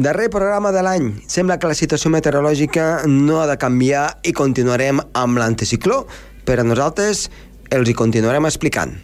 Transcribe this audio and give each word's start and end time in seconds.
Darrer 0.00 0.30
programa 0.32 0.70
de 0.72 0.80
l'any. 0.80 1.08
Sembla 1.28 1.58
que 1.60 1.68
la 1.68 1.76
situació 1.76 2.08
meteorològica 2.14 3.02
no 3.04 3.42
ha 3.42 3.44
de 3.50 3.58
canviar 3.60 4.06
i 4.24 4.32
continuarem 4.32 5.02
amb 5.12 5.42
l'anticicló, 5.42 6.06
però 6.48 6.64
nosaltres 6.64 7.26
els 7.68 7.92
hi 7.92 7.98
continuarem 8.00 8.48
explicant. 8.48 8.96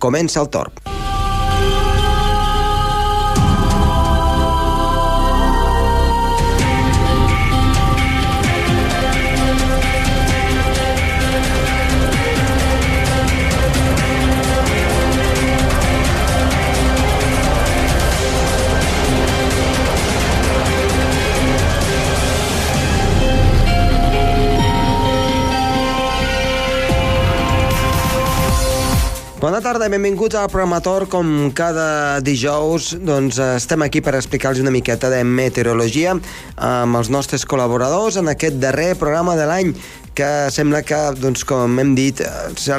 Comença 0.00 0.40
el 0.40 0.48
torb. 0.48 0.80
Tarda 29.62 29.86
benvinguts 29.88 30.34
al 30.34 30.48
programator. 30.50 31.06
Com 31.10 31.52
cada 31.54 32.20
dijous, 32.20 32.92
doncs, 32.98 33.38
estem 33.38 33.84
aquí 33.86 34.02
per 34.02 34.16
explicar-los 34.18 34.60
una 34.62 34.72
miqueta 34.74 35.10
de 35.12 35.22
meteorologia 35.22 36.16
amb 36.56 36.98
els 36.98 37.10
nostres 37.14 37.46
col·laboradors 37.46 38.18
en 38.18 38.32
aquest 38.32 38.58
darrer 38.62 38.96
programa 38.98 39.36
de 39.38 39.46
l'any 39.46 39.72
que 40.18 40.50
sembla 40.52 40.82
que, 40.82 40.98
doncs, 41.22 41.46
com 41.48 41.78
hem 41.78 41.94
dit, 41.94 42.20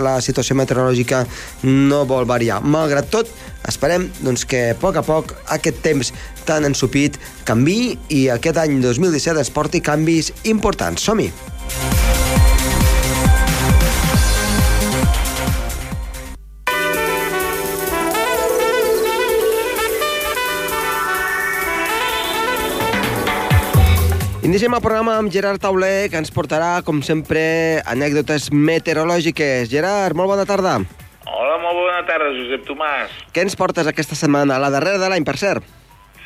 la 0.04 0.18
situació 0.22 0.60
meteorològica 0.60 1.24
no 1.64 2.04
vol 2.10 2.28
variar. 2.30 2.60
Malgrat 2.62 3.10
tot, 3.14 3.32
esperem 3.70 4.10
doncs, 4.20 4.44
que 4.46 4.70
a 4.74 4.78
poc 4.80 5.00
a 5.00 5.08
poc 5.08 5.36
aquest 5.56 5.82
temps 5.86 6.14
tan 6.46 6.68
ensupit 6.68 7.18
canvi 7.48 7.96
i 8.12 8.28
aquest 8.34 8.60
any 8.60 8.82
2017 8.84 9.40
es 9.40 9.54
porti 9.56 9.82
canvis 9.82 10.34
importants. 10.44 11.08
Som-hi! 11.08 11.32
Iniciem 24.44 24.74
el 24.76 24.82
programa 24.84 25.14
amb 25.16 25.32
Gerard 25.32 25.62
Tauler, 25.64 26.10
que 26.12 26.20
ens 26.20 26.28
portarà, 26.36 26.82
com 26.84 26.98
sempre, 27.08 27.80
anècdotes 27.88 28.50
meteorològiques. 28.52 29.70
Gerard, 29.72 30.18
molt 30.20 30.34
bona 30.34 30.44
tarda. 30.44 30.74
Hola, 31.24 31.54
molt 31.62 31.80
bona 31.80 32.02
tarda, 32.10 32.28
Josep 32.36 32.66
Tomàs. 32.68 33.14
Què 33.32 33.46
ens 33.48 33.56
portes 33.56 33.88
aquesta 33.88 34.20
setmana? 34.20 34.60
La 34.60 34.74
darrera 34.74 35.00
de 35.00 35.14
l'any, 35.14 35.24
per 35.24 35.38
cert. 35.40 35.72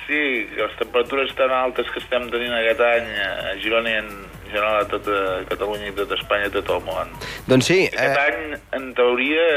Sí, 0.08 0.23
les 0.50 0.76
temperatures 0.82 1.38
tan 1.38 1.54
altes 1.54 1.94
que 1.94 2.02
estem 2.02 2.26
tenint 2.34 2.58
aquest 2.58 2.82
any 2.90 3.14
a 3.22 3.56
Girona 3.62 3.94
i 3.94 4.02
en 4.02 4.12
general 4.50 4.82
a 4.82 4.90
tota 4.90 5.23
Catalunya 5.54 5.94
i 5.94 5.98
tota 6.02 6.18
Espanya 6.18 6.50
i 6.50 6.58
tot 6.58 6.73
el 6.73 6.86
món. 6.90 7.16
Doncs 7.45 7.70
sí. 7.70 7.82
Aquest 7.94 8.18
eh... 8.18 8.28
any, 8.32 8.62
en 8.82 8.94
teoria, 8.98 9.50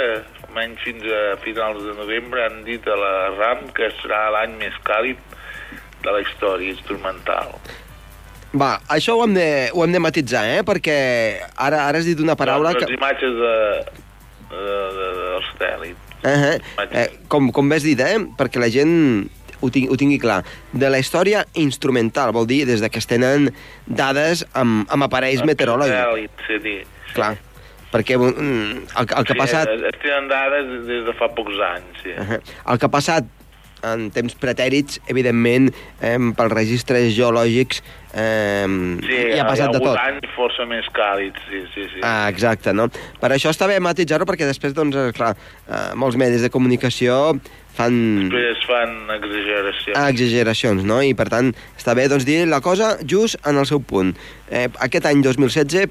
menys 0.52 0.84
fins 0.84 1.08
a 1.08 1.28
finals 1.48 1.80
de 1.88 1.96
novembre, 1.96 2.44
han 2.44 2.60
dit 2.68 2.84
a 2.84 3.04
la 3.08 3.14
RAM 3.40 3.70
que 3.72 3.88
serà 4.04 4.26
l'any 4.36 4.60
més 4.60 4.76
càlid 4.84 5.30
de 6.04 6.12
la 6.12 6.20
història 6.28 6.76
instrumental. 6.76 7.56
Va, 8.52 8.80
això 8.90 9.14
ho 9.14 9.24
hem 9.24 9.34
de, 9.36 9.48
ho 9.70 9.84
hem 9.84 9.92
de 9.94 10.02
matitzar, 10.02 10.44
eh? 10.50 10.62
Perquè 10.66 10.94
ara, 11.54 11.84
ara 11.86 12.00
has 12.00 12.08
dit 12.08 12.18
una 12.20 12.34
paraula... 12.38 12.72
Les 12.74 12.82
que... 12.82 12.96
imatges 12.96 13.36
de, 13.38 13.56
de, 14.50 14.78
de, 14.96 15.10
satèl·lit. 15.50 16.08
Uh 16.20 16.30
-huh. 16.30 16.88
eh, 16.90 17.08
com, 17.28 17.50
com 17.52 17.68
bé 17.68 17.76
has 17.76 17.86
dit, 17.86 18.00
eh? 18.00 18.18
Perquè 18.36 18.58
la 18.58 18.68
gent 18.68 19.30
ho, 19.60 19.70
ting, 19.70 19.88
ho 19.90 19.96
tingui 19.96 20.18
clar. 20.18 20.42
De 20.72 20.90
la 20.90 20.98
història 20.98 21.44
instrumental, 21.54 22.32
vol 22.32 22.46
dir 22.46 22.66
des 22.66 22.80
de 22.80 22.90
que 22.90 22.98
es 22.98 23.06
tenen 23.06 23.52
dades 23.86 24.44
amb, 24.52 24.86
amb 24.90 25.02
aparells 25.06 25.44
meteorològics. 25.44 26.46
Sí, 26.46 26.58
sí. 26.62 26.76
Clar, 27.14 27.36
perquè 27.92 28.18
mm, 28.18 28.86
el, 28.98 29.06
el 29.16 29.24
que 29.24 29.32
ha 29.32 29.38
passat... 29.38 29.68
Sí, 29.68 29.84
es 29.90 30.00
tenen 30.02 30.28
dades 30.28 30.86
des 30.88 31.04
de 31.06 31.14
fa 31.18 31.28
pocs 31.28 31.60
anys, 31.74 32.02
sí. 32.02 32.10
Uh 32.16 32.26
-huh. 32.26 32.40
El 32.72 32.78
que 32.78 32.86
ha 32.86 32.96
passat 32.98 33.24
en 33.86 34.08
temps 34.14 34.34
pretèrits, 34.40 35.00
evidentment, 35.10 35.70
eh, 36.00 36.16
pels 36.36 36.52
registres 36.52 37.14
geològics, 37.16 37.82
eh, 38.12 38.66
sí, 39.04 39.20
hi 39.34 39.38
ha 39.38 39.46
passat 39.46 39.68
hi 39.68 39.68
ha 39.68 39.72
de 39.76 39.82
tot. 39.84 39.96
anys 40.02 40.34
força 40.36 40.66
més 40.66 40.86
càlids, 40.96 41.40
sí, 41.48 41.62
sí, 41.74 41.86
sí. 41.94 42.02
Ah, 42.02 42.28
exacte, 42.28 42.74
no? 42.76 42.88
Per 43.20 43.30
això 43.30 43.52
està 43.54 43.68
bé 43.70 43.80
matitzar-ho, 43.80 44.26
perquè 44.28 44.48
després, 44.48 44.74
doncs, 44.76 44.96
eh, 44.96 45.12
clar, 45.16 45.34
eh, 45.68 45.94
molts 45.94 46.18
medis 46.20 46.42
de 46.42 46.50
comunicació 46.50 47.38
fan... 47.76 47.96
Després 48.26 48.66
fan 48.68 48.94
exageracions. 49.16 49.96
Ah, 49.96 50.10
exageracions, 50.10 50.84
no? 50.84 51.00
I, 51.02 51.14
per 51.18 51.30
tant, 51.32 51.54
està 51.78 51.96
bé, 51.96 52.08
doncs, 52.12 52.28
dir 52.28 52.44
la 52.50 52.60
cosa 52.60 52.96
just 53.06 53.40
en 53.46 53.58
el 53.60 53.66
seu 53.66 53.80
punt. 53.80 54.14
Eh, 54.50 54.68
aquest 54.80 55.06
any 55.10 55.24
2016 55.24 55.88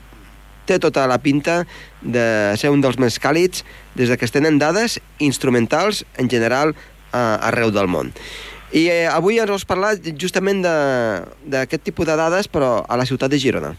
té 0.70 0.78
tota 0.78 1.08
la 1.10 1.18
pinta 1.18 1.64
de 2.02 2.54
ser 2.62 2.70
un 2.70 2.84
dels 2.84 3.00
més 3.02 3.18
càlids 3.22 3.64
des 3.98 4.12
de 4.12 4.18
que 4.20 4.28
es 4.28 4.34
tenen 4.36 4.60
dades 4.62 5.00
instrumentals, 5.18 6.04
en 6.22 6.30
general, 6.30 6.76
eh, 7.14 7.48
arreu 7.50 7.72
del 7.72 7.88
món. 7.88 8.14
I 8.72 8.86
eh, 8.90 9.06
avui 9.10 9.40
ens 9.42 9.50
has 9.50 9.66
parlat 9.66 10.06
justament 10.22 10.62
d'aquest 10.62 11.84
tipus 11.88 12.06
de 12.06 12.18
dades, 12.20 12.48
però 12.52 12.84
a 12.86 12.98
la 13.00 13.08
ciutat 13.10 13.32
de 13.32 13.40
Girona. 13.42 13.74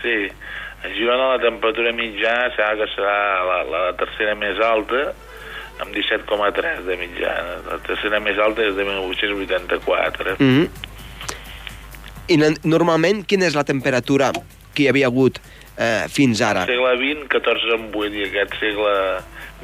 Sí, 0.00 0.16
a 0.84 0.92
Girona 0.96 1.34
la 1.34 1.42
temperatura 1.42 1.92
mitjana 1.92 2.48
serà 2.56 2.72
que 2.80 2.88
serà 2.94 3.18
la, 3.48 3.60
la 3.68 3.84
tercera 4.00 4.34
més 4.40 4.60
alta, 4.64 5.12
amb 5.82 5.92
17,3 5.92 6.84
de 6.88 6.96
mitjana. 7.00 7.58
La 7.68 7.78
tercera 7.84 8.20
més 8.24 8.40
alta 8.40 8.64
és 8.64 8.76
de 8.76 8.84
1884. 8.84 10.36
Mm 10.38 10.50
-hmm. 10.50 10.68
I 12.28 12.36
normalment, 12.64 13.26
quina 13.26 13.44
és 13.46 13.54
la 13.54 13.64
temperatura 13.64 14.32
que 14.74 14.82
hi 14.84 14.88
havia 14.88 15.06
hagut 15.06 15.40
eh, 15.76 16.08
fins 16.08 16.40
ara? 16.40 16.62
Al 16.62 16.72
segle 16.72 16.96
XX, 16.96 17.28
14,8, 17.28 18.14
i 18.14 18.22
aquest 18.30 18.56
segle 18.60 18.94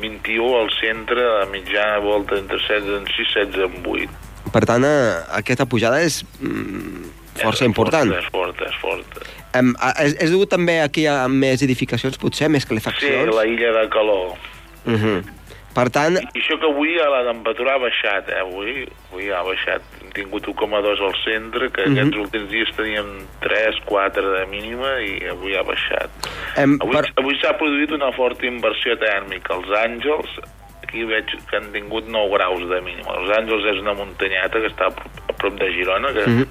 21 0.00 0.50
al 0.58 0.70
centre, 0.80 1.22
la 1.22 1.46
mitjana 1.52 1.98
volta 2.04 2.38
entre 2.38 2.58
16 2.58 2.98
en 3.00 3.06
6, 3.06 3.32
16 3.34 3.64
en 3.68 3.86
8. 3.86 4.28
Per 4.50 4.64
tant, 4.66 4.84
eh, 4.84 5.18
aquesta 5.38 5.66
pujada 5.70 6.00
és 6.02 6.22
mm, 6.40 7.10
força 7.42 7.64
és 7.64 7.68
important. 7.68 8.14
És 8.16 8.30
forta, 8.32 8.66
és 8.66 8.78
forta. 8.82 9.26
Um, 9.58 9.74
és, 9.98 10.14
és 10.22 10.30
degut 10.30 10.50
també 10.50 10.78
aquí 10.82 11.06
a 11.10 11.24
més 11.28 11.62
edificacions, 11.66 12.18
potser, 12.22 12.48
més 12.52 12.66
calefaccions? 12.66 13.28
Sí, 13.30 13.36
la 13.36 13.46
illa 13.50 13.74
de 13.80 13.88
calor. 13.92 14.34
Uh 14.86 14.96
-huh. 14.96 15.18
Per 15.74 15.86
tant... 15.94 16.16
I 16.18 16.40
això 16.40 16.58
que 16.58 16.66
avui 16.66 16.96
la 16.98 17.22
temperatura 17.28 17.74
ha 17.74 17.78
baixat, 17.78 18.28
eh? 18.28 18.40
Avui, 18.42 18.88
avui 19.10 19.30
ha 19.30 19.42
baixat. 19.46 19.82
Hem 20.10 20.24
tingut 20.24 20.46
1,2 20.50 21.00
al 21.06 21.14
centre, 21.22 21.70
que 21.70 21.82
uh 21.82 21.86
-huh. 21.86 21.92
aquests 21.92 22.16
últims 22.18 22.50
dies 22.50 22.70
teníem 22.76 23.26
3, 23.40 23.76
4 23.84 24.32
de 24.36 24.46
mínima 24.46 24.98
i 25.00 25.28
avui 25.30 25.54
ha 25.56 25.62
baixat. 25.62 26.10
Um, 26.58 26.78
avui 26.82 26.94
per... 26.96 27.12
avui 27.16 27.38
s'ha 27.38 27.54
produït 27.54 27.90
una 27.92 28.10
forta 28.12 28.46
inversió 28.46 28.96
tèrmica. 28.98 29.54
Els 29.54 29.70
Àngels, 29.86 30.30
aquí 30.82 31.04
veig 31.04 31.26
que 31.48 31.56
han 31.56 31.70
tingut 31.72 32.08
9 32.08 32.30
graus 32.34 32.60
de 32.68 32.80
mínima. 32.80 33.14
Els 33.20 33.30
Àngels 33.38 33.64
és 33.74 33.78
una 33.80 33.94
muntanyata 33.94 34.58
que 34.60 34.66
està 34.66 34.86
a 35.28 35.32
prop 35.32 35.54
de 35.54 35.72
Girona, 35.72 36.12
que 36.12 36.24
uh 36.26 36.38
-huh. 36.38 36.46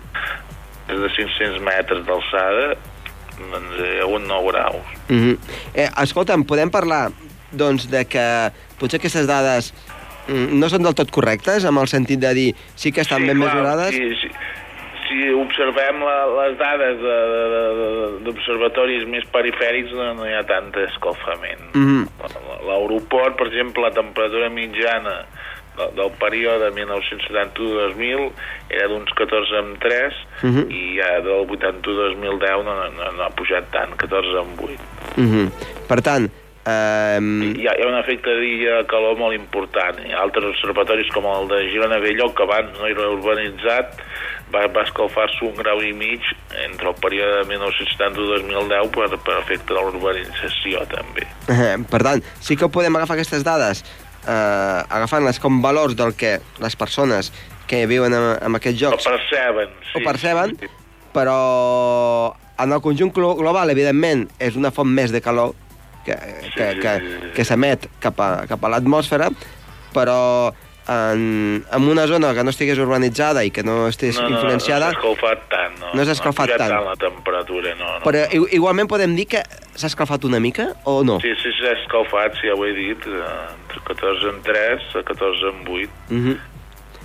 és 0.88 1.00
de 1.00 1.10
500 1.10 1.60
metres 1.62 2.06
d'alçada, 2.06 2.78
doncs 3.52 3.76
hi 3.80 4.00
ha 4.00 4.04
hagut 4.04 4.22
9 4.22 4.52
graus. 4.52 4.88
Uh 5.10 5.16
-huh. 5.16 5.38
eh, 5.74 5.90
escolta'm, 6.04 6.44
podem 6.46 6.70
parlar 6.70 7.12
doncs, 7.52 7.90
de 7.90 8.06
que 8.06 8.52
potser 8.80 9.00
aquestes 9.00 9.28
dades 9.28 9.74
mm, 9.74 9.89
no 10.30 10.70
són 10.70 10.86
del 10.86 10.96
tot 10.98 11.12
correctes, 11.12 11.66
amb 11.66 11.82
el 11.82 11.90
sentit 11.92 12.22
de 12.22 12.34
dir 12.38 12.50
sí 12.76 12.92
que 12.92 13.02
estan 13.02 13.24
sí, 13.24 13.30
ben 13.32 13.38
clar, 13.38 13.50
mesurades? 13.50 13.96
Sí, 13.96 14.16
sí. 14.22 14.32
Si 15.10 15.32
observem 15.34 16.04
la, 16.06 16.18
les 16.36 16.58
dades 16.60 17.00
d'observatoris 18.28 19.08
més 19.10 19.26
perifèrics 19.34 19.96
no, 19.98 20.12
no 20.20 20.28
hi 20.28 20.36
ha 20.38 20.44
tant 20.46 20.70
escalfament. 20.86 21.64
Mm 21.74 21.86
-hmm. 21.88 22.04
L'aeroport, 22.68 23.36
per 23.36 23.48
exemple, 23.48 23.82
la 23.82 23.92
temperatura 23.92 24.50
mitjana 24.50 25.26
del 25.96 26.12
període 26.20 26.72
1971-2000 26.76 28.32
era 28.70 28.88
d'uns 28.92 29.12
14,3 29.16 30.14
uh 30.44 30.50
-huh. 30.50 30.66
i 30.72 31.00
ja 31.00 31.22
del 31.22 31.48
81-2010 31.48 32.64
no, 32.64 32.74
no, 32.76 33.12
no 33.12 33.24
ha 33.24 33.30
pujat 33.30 33.72
tant, 33.72 33.96
14,8. 33.96 34.78
Uh 35.18 35.24
-huh. 35.24 35.48
Per 35.88 36.02
tant, 36.02 36.30
Um... 36.68 37.30
Hi, 37.56 37.68
ha, 37.68 37.76
hi 37.78 37.86
ha 37.86 37.88
un 37.88 37.98
efecte 38.02 38.34
de 38.36 38.82
calor 38.92 39.16
molt 39.20 39.38
important. 39.38 40.02
Hi 40.04 40.12
ha 40.14 40.26
altres 40.26 40.50
observatoris 40.52 41.12
com 41.16 41.28
el 41.32 41.48
de 41.52 41.62
Girona 41.72 42.02
Velló, 42.04 42.30
que 42.36 42.44
abans 42.44 42.76
no 42.78 42.90
era 42.90 43.08
urbanitzat, 43.14 44.04
va, 44.54 44.66
va 44.74 44.84
escalfar-se 44.84 45.46
un 45.48 45.56
grau 45.58 45.82
i 45.86 45.94
mig 45.96 46.26
entre 46.66 46.92
el 46.92 47.00
període 47.00 47.40
de 47.42 47.48
1970 47.54 48.20
i 48.20 48.30
2010 48.52 48.92
per, 48.98 49.10
per 49.26 49.40
efecte 49.40 49.74
de 49.74 49.80
l'urbanització, 49.80 50.84
també. 50.92 51.26
Per 51.94 52.04
tant, 52.06 52.24
sí 52.44 52.60
que 52.60 52.70
podem 52.72 53.00
agafar 53.00 53.18
aquestes 53.18 53.46
dades 53.48 53.84
eh, 54.28 54.82
agafant-les 54.90 55.40
com 55.40 55.62
valors 55.64 55.96
del 55.98 56.16
que 56.18 56.38
les 56.60 56.76
persones 56.76 57.32
que 57.70 57.86
viuen 57.88 58.14
en, 58.14 58.28
en 58.42 58.60
aquests 58.60 58.82
jocs... 58.82 59.08
Ho 59.08 59.16
perceben, 59.16 59.74
sí. 59.86 59.96
Ho 59.96 60.06
perceben, 60.06 60.56
sí. 60.60 60.70
però 61.14 61.40
en 62.60 62.76
el 62.76 62.82
conjunt 62.84 63.14
global, 63.16 63.72
evidentment, 63.72 64.28
és 64.42 64.58
una 64.60 64.74
font 64.76 64.90
més 64.90 65.14
de 65.16 65.22
calor 65.24 65.56
que, 66.06 66.16
que, 66.56 66.80
que, 66.80 66.94
que 67.36 67.46
s'emet 67.46 67.88
cap 68.00 68.20
a, 68.20 68.46
cap 68.50 68.64
a 68.64 68.70
l'atmosfera, 68.70 69.30
però 69.94 70.52
en, 70.90 71.64
en 71.72 71.84
una 71.88 72.08
zona 72.08 72.34
que 72.34 72.44
no 72.44 72.50
estigués 72.50 72.80
urbanitzada 72.82 73.44
i 73.46 73.52
que 73.54 73.62
no 73.62 73.88
estigués 73.88 74.18
No, 74.18 74.30
no, 74.30 74.36
influenciada... 74.38 74.88
no 74.90 74.94
s'ha 74.94 75.00
escalfat 75.00 75.44
tant, 75.52 75.76
no. 75.80 75.92
No 75.94 76.06
s'ha 76.06 76.16
escalfat 76.18 76.48
pujat 76.50 76.58
tant. 76.64 76.72
tant 76.74 76.86
la 76.88 76.96
temperatura, 76.98 77.76
no. 77.78 77.92
no. 78.00 78.04
Però 78.06 78.24
i- 78.34 78.56
igualment 78.58 78.90
podem 78.90 79.14
dir 79.16 79.28
que 79.30 79.44
s'ha 79.76 79.88
escalfat 79.92 80.26
una 80.26 80.40
mica 80.42 80.72
o 80.90 81.04
no? 81.06 81.20
Sí, 81.22 81.36
sí, 81.44 81.52
s'ha 81.60 81.76
escalfat, 81.78 82.40
sí, 82.42 82.48
ja 82.50 82.56
ho 82.58 82.66
he 82.66 82.74
dit, 82.74 83.06
eh, 83.06 83.34
entre 83.62 83.84
14 83.92 84.30
en 84.34 84.42
3 84.42 84.96
a 84.96 85.04
14 85.04 85.52
en 85.54 85.62
8, 85.68 85.90
Uh 86.10 86.16
-huh. 86.26 86.38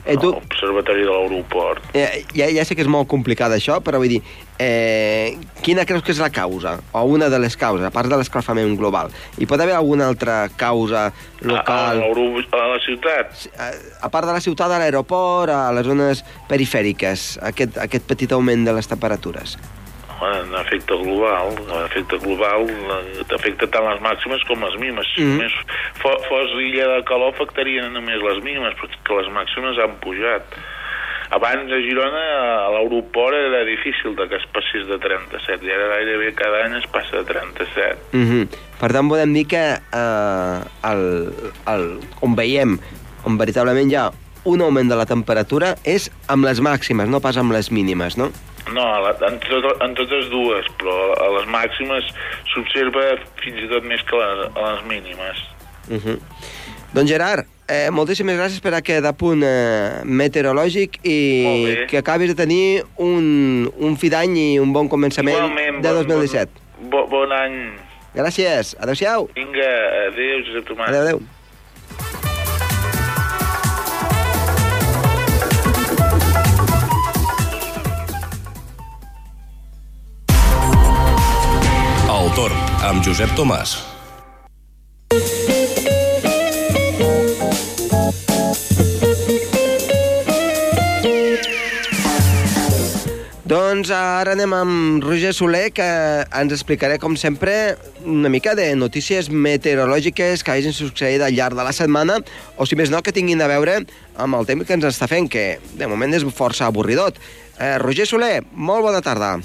Eh, 0.06 0.16
tu, 0.16 0.30
l'observatori 0.32 1.02
de 1.02 1.10
l'aeroport. 1.10 1.82
eh, 1.94 2.24
ja, 2.34 2.46
ja 2.52 2.64
sé 2.64 2.74
que 2.76 2.82
és 2.82 2.88
molt 2.88 3.08
complicat 3.08 3.52
això, 3.52 3.80
però 3.84 3.98
vull 4.02 4.08
dir, 4.16 4.22
eh, 4.58 5.36
quina 5.62 5.84
creus 5.86 6.02
que 6.04 6.12
és 6.12 6.18
la 6.20 6.30
causa? 6.30 6.78
O 6.92 7.02
una 7.04 7.28
de 7.28 7.38
les 7.38 7.56
causes, 7.56 7.84
a 7.86 7.90
part 7.90 8.08
de 8.08 8.16
l'escalfament 8.20 8.76
global? 8.78 9.10
Hi 9.38 9.46
pot 9.46 9.60
haver 9.60 9.74
alguna 9.74 10.06
altra 10.08 10.48
causa 10.56 11.06
A, 11.06 11.12
a, 11.12 11.46
local? 11.46 11.98
l'Euro- 12.00 12.44
a 12.52 12.66
la 12.74 12.80
ciutat? 12.84 13.48
a, 13.58 13.70
a 14.06 14.10
part 14.10 14.26
de 14.26 14.32
la 14.32 14.40
ciutat, 14.40 14.70
a 14.70 14.78
l'aeroport, 14.78 15.50
a 15.52 15.72
les 15.72 15.86
zones 15.86 16.24
perifèriques, 16.48 17.38
aquest, 17.42 17.78
aquest 17.78 18.04
petit 18.06 18.32
augment 18.32 18.64
de 18.66 18.72
les 18.72 18.86
temperatures. 18.88 19.58
En 20.24 20.54
efecte 20.60 20.94
global, 21.02 21.52
en 21.58 21.84
efecte 21.84 22.16
global 22.18 22.64
eh, 22.70 23.34
afecta 23.34 23.66
tant 23.66 23.84
les 23.90 24.00
màximes 24.00 24.44
com 24.48 24.62
les 24.64 24.76
mínimes. 24.80 25.06
Si 25.14 25.22
Mhm. 25.22 25.36
només 25.36 25.52
fos, 26.02 26.26
fos 26.28 26.50
illa 26.60 26.86
de 26.96 27.04
calor 27.04 27.34
afectarien 27.34 27.92
només 27.92 28.22
les 28.22 28.42
mínimes, 28.44 28.74
perquè 28.80 29.18
les 29.20 29.28
màximes 29.32 29.78
han 29.78 29.98
pujat. 30.00 30.42
Abans 31.30 31.72
a 31.72 31.78
Girona, 31.82 32.24
a 32.66 32.70
l'aeroport, 32.70 33.34
era 33.34 33.64
difícil 33.64 34.14
de 34.14 34.28
que 34.28 34.36
es 34.36 34.44
passés 34.52 34.86
de 34.86 34.98
37, 34.98 35.64
i 35.66 35.70
ara 35.72 35.88
gairebé 35.96 36.32
cada 36.34 36.64
any 36.66 36.76
es 36.78 36.86
passa 36.92 37.16
de 37.16 37.24
37. 37.24 37.96
Uh 38.12 38.20
-huh. 38.20 38.48
Per 38.80 38.92
tant, 38.92 39.08
podem 39.08 39.32
dir 39.32 39.46
que 39.48 39.64
eh, 39.74 40.58
el, 40.92 41.32
el, 41.66 42.00
on 42.20 42.36
veiem, 42.36 42.78
on 43.24 43.38
veritablement 43.38 43.90
hi 43.90 43.96
ha 43.96 44.10
un 44.44 44.60
augment 44.60 44.90
de 44.90 44.96
la 44.96 45.06
temperatura 45.06 45.74
és 45.84 46.10
amb 46.28 46.44
les 46.44 46.60
màximes, 46.60 47.08
no 47.08 47.20
pas 47.20 47.36
amb 47.36 47.50
les 47.52 47.70
mínimes, 47.70 48.16
no? 48.18 48.30
No, 48.72 48.84
en, 49.10 49.38
tot, 49.44 49.82
en 49.84 49.94
totes 49.94 50.30
dues, 50.32 50.66
però 50.80 51.12
a 51.20 51.28
les 51.38 51.46
màximes 51.52 52.06
s'observa 52.52 53.18
fins 53.42 53.60
i 53.60 53.68
tot 53.68 53.84
més 53.84 54.02
que 54.08 54.16
a 54.16 54.30
les, 54.34 54.48
a 54.56 54.70
les 54.72 54.84
mínimes. 54.88 55.42
Uh 55.90 55.98
-huh. 56.00 56.18
Doncs 56.94 57.10
Gerard, 57.10 57.44
eh, 57.68 57.90
moltíssimes 57.90 58.36
gràcies 58.38 58.60
per 58.62 58.74
aquest 58.74 59.04
apunt 59.04 59.42
eh, 59.42 60.00
meteorològic 60.04 60.98
i 61.02 61.86
que 61.88 61.98
acabis 61.98 62.28
de 62.28 62.34
tenir 62.34 62.84
un, 62.96 63.70
un 63.78 63.96
fi 63.96 64.08
d'any 64.08 64.36
i 64.38 64.58
un 64.58 64.72
bon 64.72 64.88
començament 64.88 65.36
Igualment, 65.36 65.82
de 65.82 65.88
bon- 65.88 66.06
2017. 66.06 66.50
Bon, 66.90 67.08
bon 67.10 67.32
any. 67.32 67.72
Gràcies, 68.14 68.76
adeu-siau. 68.78 69.28
Vinga, 69.34 69.70
adéu, 70.08 70.44
Josep 70.46 70.68
Tomàs. 70.68 70.88
Adéu, 70.88 71.02
adéu. 71.02 71.20
Amb 82.94 83.02
Josep 83.02 83.30
Tomàs. 83.34 83.74
Doncs 93.44 93.90
ara 93.92 94.32
anem 94.34 94.54
amb 94.56 95.04
Roger 95.04 95.32
Soler, 95.34 95.68
que 95.74 95.84
ens 95.84 96.54
explicaré, 96.54 96.98
com 97.02 97.16
sempre, 97.18 97.76
una 98.06 98.30
mica 98.32 98.54
de 98.54 98.70
notícies 98.78 99.28
meteorològiques 99.30 100.42
que 100.46 100.54
hagin 100.54 100.74
succeït 100.74 101.22
al 101.22 101.34
llarg 101.34 101.58
de 101.58 101.66
la 101.66 101.74
setmana, 101.76 102.20
o 102.56 102.66
si 102.66 102.78
més 102.78 102.94
no, 102.94 103.02
que 103.02 103.14
tinguin 103.14 103.42
a 103.42 103.50
veure 103.50 103.80
amb 104.16 104.38
el 104.38 104.46
temps 104.48 104.66
que 104.66 104.78
ens 104.78 104.86
està 104.90 105.10
fent, 105.10 105.28
que 105.30 105.58
de 105.74 105.90
moment 105.90 106.14
és 106.14 106.26
força 106.34 106.70
avorridot. 106.70 107.18
Eh, 107.58 107.76
Roger 107.82 108.08
Soler, 108.08 108.38
molt 108.54 108.86
bona 108.86 109.02
tarda. 109.04 109.36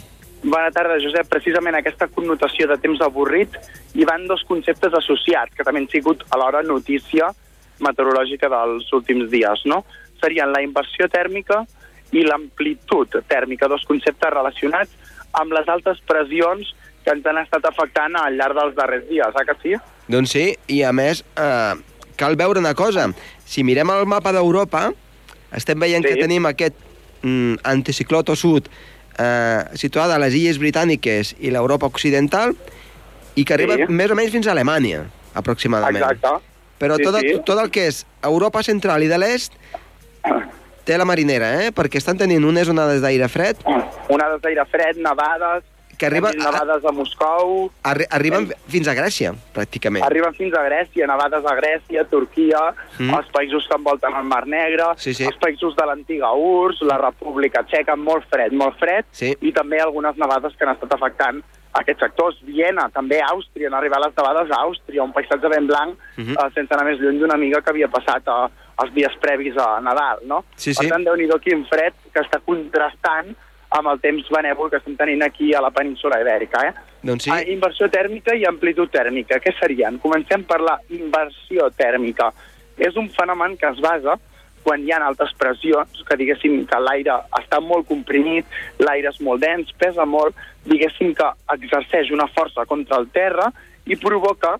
Bona 0.43 0.71
tarda, 0.71 0.95
Josep. 1.03 1.27
Precisament 1.27 1.75
aquesta 1.75 2.07
connotació 2.07 2.67
de 2.69 2.77
temps 2.79 3.01
avorrit 3.03 3.57
hi 3.97 4.05
van 4.07 4.25
dos 4.29 4.45
conceptes 4.47 4.93
associats, 4.95 5.51
que 5.55 5.65
també 5.67 5.81
han 5.83 5.89
sigut 5.91 6.23
alhora 6.31 6.61
notícia 6.63 7.27
meteorològica 7.83 8.49
dels 8.51 8.87
últims 8.95 9.29
dies, 9.31 9.65
no? 9.65 9.83
Serien 10.21 10.51
la 10.51 10.61
inversió 10.63 11.07
tèrmica 11.11 11.63
i 12.11 12.23
l'amplitud 12.25 13.19
tèrmica, 13.27 13.67
dos 13.67 13.83
conceptes 13.87 14.33
relacionats 14.33 15.15
amb 15.39 15.53
les 15.53 15.67
altes 15.69 15.99
pressions 16.07 16.73
que 17.03 17.13
ens 17.13 17.27
han 17.27 17.39
estat 17.43 17.67
afectant 17.69 18.15
al 18.19 18.35
llarg 18.39 18.57
dels 18.57 18.75
darrers 18.75 19.07
dies, 19.09 19.35
eh 19.35 19.45
que 19.47 19.55
sí? 19.61 19.75
Doncs 20.09 20.31
sí, 20.35 20.45
i 20.67 20.81
a 20.83 20.91
més, 20.91 21.23
eh, 21.37 21.75
cal 22.17 22.35
veure 22.35 22.59
una 22.59 22.73
cosa. 22.75 23.07
Si 23.45 23.63
mirem 23.63 23.89
el 23.91 24.05
mapa 24.05 24.31
d'Europa, 24.31 24.89
estem 25.51 25.79
veient 25.79 26.03
Sí. 26.03 26.13
que 26.13 26.21
tenim 26.21 26.45
aquest 26.45 26.75
mm, 27.21 27.59
anticicló 27.63 28.23
sud 28.35 28.69
eh, 29.19 29.63
situada 29.75 30.15
a 30.15 30.19
les 30.23 30.33
Illes 30.35 30.59
Britàniques 30.61 31.35
i 31.39 31.51
l'Europa 31.51 31.85
occidental 31.89 32.55
i 33.35 33.45
que 33.45 33.53
arriba 33.53 33.75
Sí. 33.75 33.85
més 33.89 34.11
o 34.11 34.15
menys 34.15 34.31
fins 34.31 34.47
a 34.47 34.51
Alemanya, 34.55 35.05
aproximadament. 35.33 36.01
Exacte. 36.03 36.45
Però 36.79 36.95
Sí, 36.95 37.03
tot, 37.03 37.19
sí. 37.19 37.39
tot 37.45 37.59
el 37.59 37.69
que 37.71 37.87
és 37.91 38.05
Europa 38.23 38.63
central 38.63 39.03
i 39.03 39.07
de 39.11 39.17
l'est 39.19 39.53
té 40.85 40.97
la 40.97 41.05
marinera, 41.05 41.51
eh? 41.65 41.71
perquè 41.75 41.99
estan 41.99 42.17
tenint 42.17 42.43
unes 42.45 42.69
onades 42.71 43.01
d'aire 43.03 43.27
fred 43.29 43.57
Onades 44.09 44.41
d'aire 44.41 44.65
fred, 44.71 44.97
nevades, 44.97 45.63
que 45.99 46.07
arriba, 46.07 46.29
vist 46.31 46.39
nevades 46.45 46.85
a 46.85 46.91
Moscou, 46.95 47.69
arri 47.83 48.05
arriben 48.09 48.47
fins 48.71 48.87
a 48.87 48.95
Grècia, 48.95 49.33
pràcticament. 49.53 50.05
Arriben 50.07 50.33
fins 50.37 50.55
a 50.55 50.63
Grècia, 50.63 51.05
nevades 51.11 51.45
a 51.45 51.55
Grècia, 51.59 52.05
Turquia, 52.09 52.61
Mm. 52.97 53.13
els 53.19 53.27
països 53.35 53.67
que 53.67 53.75
envolten 53.75 54.15
el 54.15 54.23
Mar 54.23 54.45
Negre, 54.47 54.85
Sí, 54.97 55.13
sí. 55.13 55.25
els 55.25 55.37
països 55.37 55.75
de 55.75 55.85
l'antiga 55.85 56.31
URSS, 56.33 56.81
la 56.87 56.97
República 56.97 57.63
Txeca, 57.63 57.95
molt 57.95 58.25
fred, 58.31 58.51
molt 58.53 58.77
fred, 58.79 59.05
Sí. 59.11 59.35
i 59.41 59.51
també 59.51 59.79
algunes 59.79 60.15
nevades 60.17 60.55
que 60.55 60.65
han 60.65 60.73
estat 60.75 60.93
afectant 60.93 61.43
aquests 61.73 61.99
sectors. 62.01 62.37
Viena, 62.41 62.89
també 62.89 63.19
Àustria, 63.21 63.67
han 63.67 63.75
arribat 63.75 63.99
les 64.05 64.15
nevades 64.17 64.49
a 64.51 64.63
Àustria, 64.63 65.03
un 65.03 65.13
paisatge 65.13 65.47
ben 65.49 65.67
blanc, 65.67 65.97
Mhm. 66.17 66.23
mm 66.23 66.33
-hmm. 66.35 66.45
uh, 66.47 66.53
sense 66.53 66.73
anar 66.73 66.85
més 66.85 66.99
lluny 66.99 67.19
d'una 67.19 67.35
amiga 67.35 67.61
que 67.61 67.69
havia 67.69 67.87
passat 67.87 68.23
uh, 68.27 68.49
els 68.83 68.93
dies 68.93 69.11
previs 69.19 69.55
a 69.57 69.79
Nadal, 69.81 70.19
no? 70.23 70.45
Sí, 70.55 70.73
sí. 70.73 70.79
Per 70.79 70.89
tant, 70.89 71.03
déu-n'hi-do 71.03 71.39
quin 71.39 71.65
fred 71.65 71.93
que 72.13 72.21
està 72.21 72.39
contrastant 72.45 73.35
amb 73.69 73.91
el 73.91 73.99
temps 74.01 74.29
benèvol 74.33 74.69
que 74.71 74.79
estem 74.81 74.95
tenint 74.97 75.21
aquí 75.23 75.53
a 75.53 75.61
la 75.61 75.69
península 75.71 76.19
ibèrica, 76.21 76.63
eh? 76.67 76.73
Doncs 77.05 77.27
sí, 77.27 77.31
Ah, 77.31 77.41
inversió 77.41 77.89
tèrmica 77.89 78.35
i 78.35 78.45
amplitud 78.45 78.89
tèrmica. 78.91 79.39
Què 79.39 79.53
serien? 79.59 79.99
Comencem 79.99 80.43
per 80.43 80.59
la 80.61 80.79
inversió 80.89 81.69
tèrmica. 81.77 82.31
És 82.77 82.95
un 82.95 83.09
fenomen 83.09 83.55
que 83.57 83.69
es 83.69 83.79
basa 83.79 84.17
quan 84.63 84.83
hi 84.83 84.91
ha 84.91 84.99
altes 85.05 85.31
pressions, 85.39 86.03
que 86.07 86.17
diguéssim 86.19 86.65
que 86.67 86.79
l'aire 86.79 87.15
està 87.39 87.61
molt 87.63 87.87
comprimit, 87.87 88.45
l'aire 88.79 89.09
és 89.09 89.21
molt 89.21 89.41
dens, 89.41 89.71
pesa 89.77 90.05
molt, 90.05 90.35
diguéssim 90.65 91.13
que 91.15 91.29
exerceix 91.55 92.11
una 92.11 92.27
força 92.27 92.65
contra 92.65 92.99
el 92.99 93.07
terra 93.15 93.51
i 93.85 93.95
provoca 93.95 94.57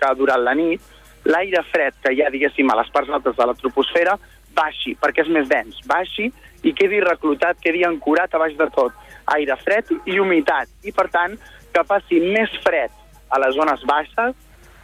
que 0.00 0.14
durant 0.18 0.42
la 0.42 0.54
nit 0.54 0.80
l'aire 1.26 1.62
fred 1.72 1.94
que 2.02 2.12
hi 2.12 2.22
ha, 2.22 2.30
diguéssim, 2.30 2.68
a 2.70 2.76
les 2.76 2.90
parts 2.94 3.10
altes 3.10 3.36
de 3.36 3.46
la 3.46 3.54
troposfera 3.54 4.18
baixi, 4.56 4.96
perquè 5.00 5.24
és 5.24 5.32
més 5.32 5.48
dens, 5.50 5.78
baixi 5.86 6.30
i 6.66 6.72
quedi 6.74 7.00
reclutat, 7.04 7.60
quedi 7.62 7.84
ancorat 7.86 8.34
a 8.34 8.40
baix 8.42 8.56
de 8.58 8.66
tot. 8.74 8.94
Aire 9.36 9.56
fred 9.62 9.92
i 10.06 10.18
humitat. 10.22 10.70
I, 10.86 10.92
per 10.94 11.08
tant, 11.12 11.36
que 11.74 11.84
passi 11.86 12.20
més 12.22 12.52
fred 12.64 12.92
a 13.30 13.40
les 13.42 13.54
zones 13.54 13.82
baixes, 13.86 14.34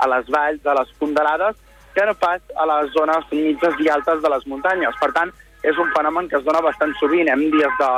a 0.02 0.08
les 0.10 0.28
valls, 0.34 0.64
a 0.66 0.74
les 0.78 0.90
fondalades, 0.98 1.58
que 1.94 2.04
no 2.08 2.14
pas 2.18 2.40
a 2.56 2.66
les 2.68 2.92
zones 2.96 3.28
mitges 3.32 3.80
i 3.84 3.90
altes 3.92 4.22
de 4.22 4.30
les 4.32 4.46
muntanyes. 4.50 4.98
Per 5.00 5.10
tant, 5.16 5.32
és 5.62 5.78
un 5.78 5.90
fenomen 5.96 6.28
que 6.28 6.38
es 6.38 6.46
dona 6.46 6.62
bastant 6.64 6.94
sovint. 6.98 7.30
En 7.30 7.44
dies 7.52 7.78
de 7.78 7.90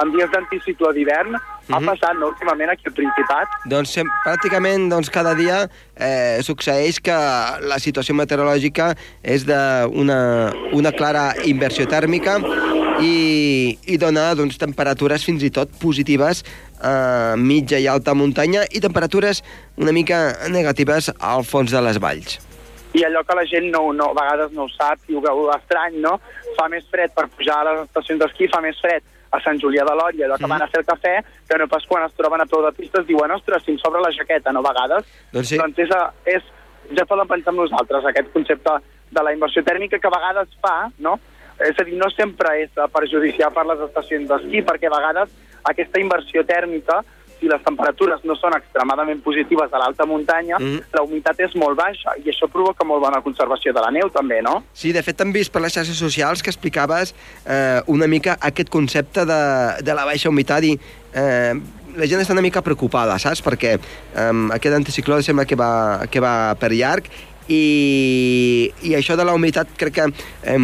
en 0.00 0.10
dies 0.10 0.30
d'anticicló 0.32 0.92
d'hivern, 0.92 1.34
ha 1.36 1.78
Mhm. 1.78 1.86
passat 1.86 2.14
no, 2.18 2.28
últimament 2.28 2.70
aquí 2.70 2.84
al 2.86 2.94
Principat, 2.94 3.48
Doncs 3.68 3.90
sem- 3.92 4.08
pràcticament 4.24 4.88
doncs, 4.90 5.10
cada 5.10 5.34
dia 5.34 5.68
eh, 5.96 6.38
succeeix 6.42 6.98
que 7.00 7.12
la 7.12 7.78
situació 7.78 8.14
meteorològica 8.14 8.94
és 9.22 9.44
d'una 9.46 10.52
una 10.72 10.92
clara 10.92 11.34
inversió 11.44 11.86
tèrmica 11.86 12.38
i, 13.00 13.78
i 13.86 13.96
dona 13.98 14.34
doncs, 14.34 14.58
temperatures 14.58 15.24
fins 15.24 15.42
i 15.42 15.50
tot 15.50 15.68
positives 15.80 16.42
a 16.82 17.34
mitja 17.36 17.78
i 17.78 17.86
alta 17.86 18.14
muntanya 18.14 18.64
i 18.70 18.80
temperatures 18.80 19.42
una 19.76 19.92
mica 19.92 20.48
negatives 20.48 21.12
al 21.20 21.44
fons 21.44 21.70
de 21.70 21.80
les 21.80 21.98
valls. 21.98 22.38
i 22.94 23.04
allò 23.04 23.22
que 23.24 23.34
la 23.34 23.44
gent 23.48 23.70
no, 23.72 23.90
no, 23.92 24.10
a 24.10 24.14
vegades 24.14 24.50
no 24.52 24.64
ho 24.64 24.68
sap 24.68 24.98
i 25.08 25.14
ho 25.14 25.20
veu 25.24 25.46
estrany, 25.54 25.94
no? 26.02 26.18
Fa 26.58 26.66
més 26.68 26.84
fred 26.90 27.10
per 27.16 27.24
pujar 27.28 27.60
a 27.62 27.64
les 27.72 27.86
estacions 27.86 28.20
d'esquí, 28.20 28.48
fa 28.52 28.60
més 28.60 28.76
fred 28.82 29.00
a 29.32 29.40
Sant 29.40 29.58
Julià 29.58 29.84
de 29.88 29.94
Lòria, 29.96 30.26
allò 30.26 30.36
que 30.36 30.44
Mhm. 30.44 30.50
van 30.50 30.62
a 30.62 30.68
fer 30.68 30.80
el 30.80 30.86
cafè, 30.86 31.24
que 31.48 31.58
no 31.58 31.66
pas 31.68 31.86
quan 31.86 32.04
es 32.04 32.12
troben 32.14 32.40
a 32.40 32.46
peu 32.46 32.62
de 32.62 32.72
pista 32.72 33.00
es 33.00 33.06
diuen, 33.06 33.30
ostres, 33.30 33.62
si 33.64 33.72
em 33.72 33.78
sobra 33.78 34.00
la 34.00 34.12
jaqueta, 34.12 34.52
no? 34.52 34.60
A 34.60 34.72
vegades. 34.72 35.06
Doncs 35.32 35.48
sí. 35.48 35.56
Doncs 35.56 35.78
és, 35.78 35.90
és, 36.26 36.42
ja 36.96 37.06
poden 37.06 37.26
pensar 37.26 37.52
en 37.52 37.56
nosaltres, 37.60 38.04
aquest 38.04 38.32
concepte 38.32 38.70
de 39.10 39.22
la 39.22 39.32
inversió 39.32 39.62
tèrmica 39.64 39.98
que 39.98 40.06
a 40.06 40.10
vegades 40.10 40.48
fa, 40.60 40.90
no? 40.98 41.18
És 41.60 41.78
a 41.78 41.84
dir, 41.84 41.94
no 41.94 42.10
sempre 42.10 42.62
és 42.62 42.70
perjudicial 42.92 43.52
per 43.52 43.64
les 43.66 43.80
estacions 43.80 44.28
d'esquí, 44.28 44.62
perquè 44.62 44.86
a 44.86 44.96
vegades 44.98 45.30
aquesta 45.64 46.00
inversió 46.00 46.44
tèrmica 46.44 47.02
si 47.42 47.50
les 47.50 47.62
temperatures 47.66 48.22
no 48.28 48.36
són 48.38 48.54
extremadament 48.54 49.20
positives 49.26 49.74
a 49.74 49.82
l'alta 49.82 50.06
muntanya, 50.06 50.60
mm. 50.62 50.94
la 50.94 51.02
humitat 51.02 51.42
és 51.42 51.56
molt 51.58 51.76
baixa 51.78 52.14
i 52.22 52.30
això 52.30 52.46
provoca 52.52 52.86
molt 52.86 53.02
bona 53.02 53.20
conservació 53.26 53.74
de 53.74 53.82
la 53.82 53.90
neu 53.94 54.10
també, 54.14 54.38
no? 54.46 54.60
Sí, 54.78 54.94
de 54.94 55.02
fet, 55.02 55.20
hem 55.20 55.34
vist 55.34 55.52
per 55.52 55.64
les 55.64 55.74
xarxes 55.74 55.98
socials 55.98 56.42
que 56.42 56.52
explicaves 56.54 57.16
eh, 57.42 57.82
una 57.90 58.06
mica 58.06 58.38
aquest 58.40 58.70
concepte 58.70 59.26
de, 59.26 59.42
de 59.82 59.98
la 59.98 60.06
baixa 60.06 60.30
humitat 60.30 60.70
i 60.70 60.76
eh, 60.78 61.54
la 61.92 62.08
gent 62.08 62.22
està 62.22 62.36
una 62.36 62.44
mica 62.44 62.62
preocupada, 62.64 63.18
saps? 63.20 63.42
Perquè 63.44 63.74
eh, 63.74 64.30
aquest 64.54 64.78
anticicló 64.78 65.18
sembla 65.20 65.48
que 65.48 65.58
va, 65.58 65.72
que 66.06 66.22
va 66.22 66.54
per 66.60 66.72
llarg 66.76 67.10
i, 67.48 68.72
i 68.82 68.94
això 68.98 69.16
de 69.18 69.24
la 69.26 69.34
humitat 69.36 69.68
crec 69.78 69.94
que 69.98 70.06
eh, 70.08 70.58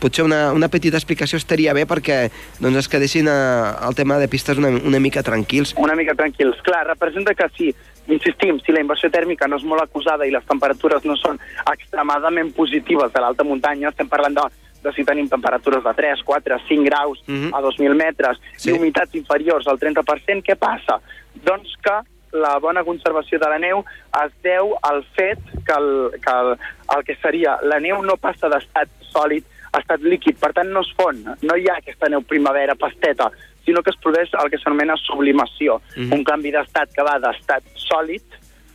potser 0.00 0.24
una, 0.26 0.52
una 0.52 0.68
petita 0.72 0.98
explicació 1.00 1.38
estaria 1.40 1.74
bé 1.76 1.86
perquè 1.88 2.26
doncs, 2.60 2.82
es 2.84 2.88
quedessin 2.92 3.28
eh, 3.28 3.86
el 3.88 3.94
tema 3.98 4.18
de 4.20 4.28
pistes 4.28 4.58
una, 4.60 4.68
una 4.68 5.00
mica 5.00 5.22
tranquils. 5.22 5.74
Una 5.76 5.96
mica 5.98 6.14
tranquils. 6.14 6.60
Clar, 6.62 6.86
representa 6.86 7.34
que 7.34 7.48
si, 7.56 7.70
insistim, 8.08 8.58
si 8.64 8.72
la 8.72 8.82
inversió 8.84 9.10
tèrmica 9.10 9.48
no 9.48 9.56
és 9.60 9.64
molt 9.68 9.82
acusada 9.84 10.26
i 10.26 10.34
les 10.34 10.44
temperatures 10.48 11.04
no 11.08 11.16
són 11.20 11.38
extremadament 11.72 12.52
positives 12.56 13.14
a 13.14 13.24
l'alta 13.24 13.44
muntanya, 13.46 13.90
estem 13.92 14.08
parlant 14.10 14.36
de, 14.40 14.46
de 14.82 14.92
si 14.96 15.04
tenim 15.06 15.28
temperatures 15.30 15.84
de 15.84 15.92
3, 15.98 16.22
4, 16.26 16.58
5 16.68 16.86
graus 16.88 17.20
Mhm. 17.26 17.52
a 17.54 17.60
2.000 17.62 17.94
metres 17.94 18.40
Sí. 18.56 18.70
i 18.70 18.72
humitats 18.76 19.14
inferiors 19.14 19.66
al 19.68 19.78
30%, 19.78 20.42
què 20.42 20.56
passa? 20.58 20.98
Doncs 21.44 21.76
que 21.82 21.94
la 22.32 22.58
bona 22.58 22.82
conservació 22.84 23.38
de 23.38 23.48
la 23.48 23.58
neu 23.58 23.84
es 24.24 24.32
deu 24.42 24.74
al 24.82 25.02
fet 25.16 25.38
que 25.66 25.74
el, 25.76 25.88
que 26.20 26.32
el, 26.32 26.54
el 26.96 27.04
que 27.04 27.16
seria 27.22 27.58
la 27.62 27.78
neu 27.80 28.02
no 28.02 28.16
passa 28.16 28.48
d'estat 28.48 28.88
sòlid 29.12 29.44
a 29.72 29.80
estat 29.80 30.02
líquid, 30.04 30.36
per 30.40 30.52
tant 30.52 30.68
no 30.68 30.82
es 30.84 30.90
fon, 30.96 31.22
no 31.40 31.56
hi 31.56 31.68
ha 31.68 31.78
aquesta 31.80 32.08
neu 32.12 32.20
primavera 32.28 32.74
pasteta, 32.76 33.30
sinó 33.64 33.80
que 33.82 33.90
es 33.90 33.96
produeix 34.02 34.28
el 34.42 34.50
que 34.50 34.58
s'anomena 34.60 34.96
sublimació, 35.00 35.80
Mhm. 35.96 36.12
un 36.12 36.24
canvi 36.24 36.50
d'estat 36.52 36.92
que 36.92 37.02
va 37.02 37.18
d'estat 37.18 37.62
sòlid 37.76 38.22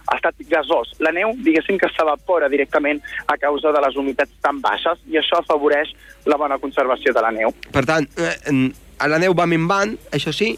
a 0.07 0.15
estat 0.15 0.35
gasós. 0.49 0.93
La 0.99 1.11
neu, 1.11 1.33
diguéssim 1.35 1.77
que 1.77 1.89
s'evapora 1.89 2.47
directament 2.49 3.01
a 3.27 3.37
causa 3.37 3.71
de 3.71 3.81
les 3.81 3.95
humitats 3.95 4.31
tan 4.41 4.61
baixes 4.61 4.97
i 5.05 5.17
això 5.19 5.41
afavoreix 5.41 5.89
la 6.25 6.37
bona 6.37 6.57
conservació 6.57 7.13
de 7.13 7.21
la 7.21 7.31
neu. 7.31 7.51
Per 7.71 7.85
tant, 7.85 8.07
eh, 8.17 8.71
la 9.05 9.19
neu 9.19 9.33
va 9.35 9.45
minvant, 9.45 9.97
això 10.11 10.31
sí, 10.33 10.57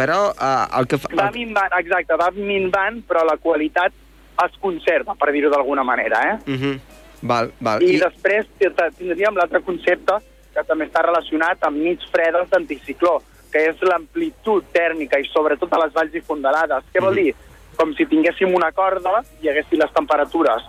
però 0.00 0.20
eh, 0.32 0.78
el 0.80 0.86
que 0.90 0.98
fa... 1.02 1.10
Va 1.20 1.30
minvant, 1.34 1.74
exacte, 1.78 2.16
va 2.20 2.30
minvant, 2.36 3.02
però 3.08 3.24
la 3.28 3.36
qualitat 3.36 3.92
es 4.46 4.56
conserva, 4.60 5.14
per 5.20 5.32
dir-ho 5.36 5.50
d'alguna 5.52 5.84
manera, 5.84 6.22
eh? 6.30 6.36
Uh 6.50 6.56
-huh. 6.60 6.78
Val, 7.22 7.52
val. 7.60 7.82
I, 7.82 7.96
I 7.96 8.00
després 8.00 8.46
tindríem 8.96 9.36
l'altre 9.36 9.60
concepte 9.60 10.14
que 10.54 10.62
també 10.64 10.86
està 10.86 11.02
relacionat 11.04 11.62
amb 11.68 11.76
nits 11.76 12.04
fredes 12.10 12.48
d'anticicló, 12.50 13.20
que 13.52 13.58
és 13.70 13.76
l'amplitud 13.82 14.64
tèrmica 14.72 15.18
i 15.18 15.28
sobretot 15.28 15.72
a 15.72 15.84
les 15.84 15.92
valls 15.92 16.14
i 16.14 16.20
fondalades. 16.20 16.84
Què 16.92 17.00
vol 17.00 17.14
Mhm. 17.14 17.22
dir? 17.22 17.34
Com 17.76 17.94
si 17.94 18.06
tinguéssim 18.06 18.54
una 18.54 18.72
corda 18.72 19.22
i 19.42 19.48
haguéssim 19.48 19.78
les 19.78 19.92
temperatures 19.92 20.62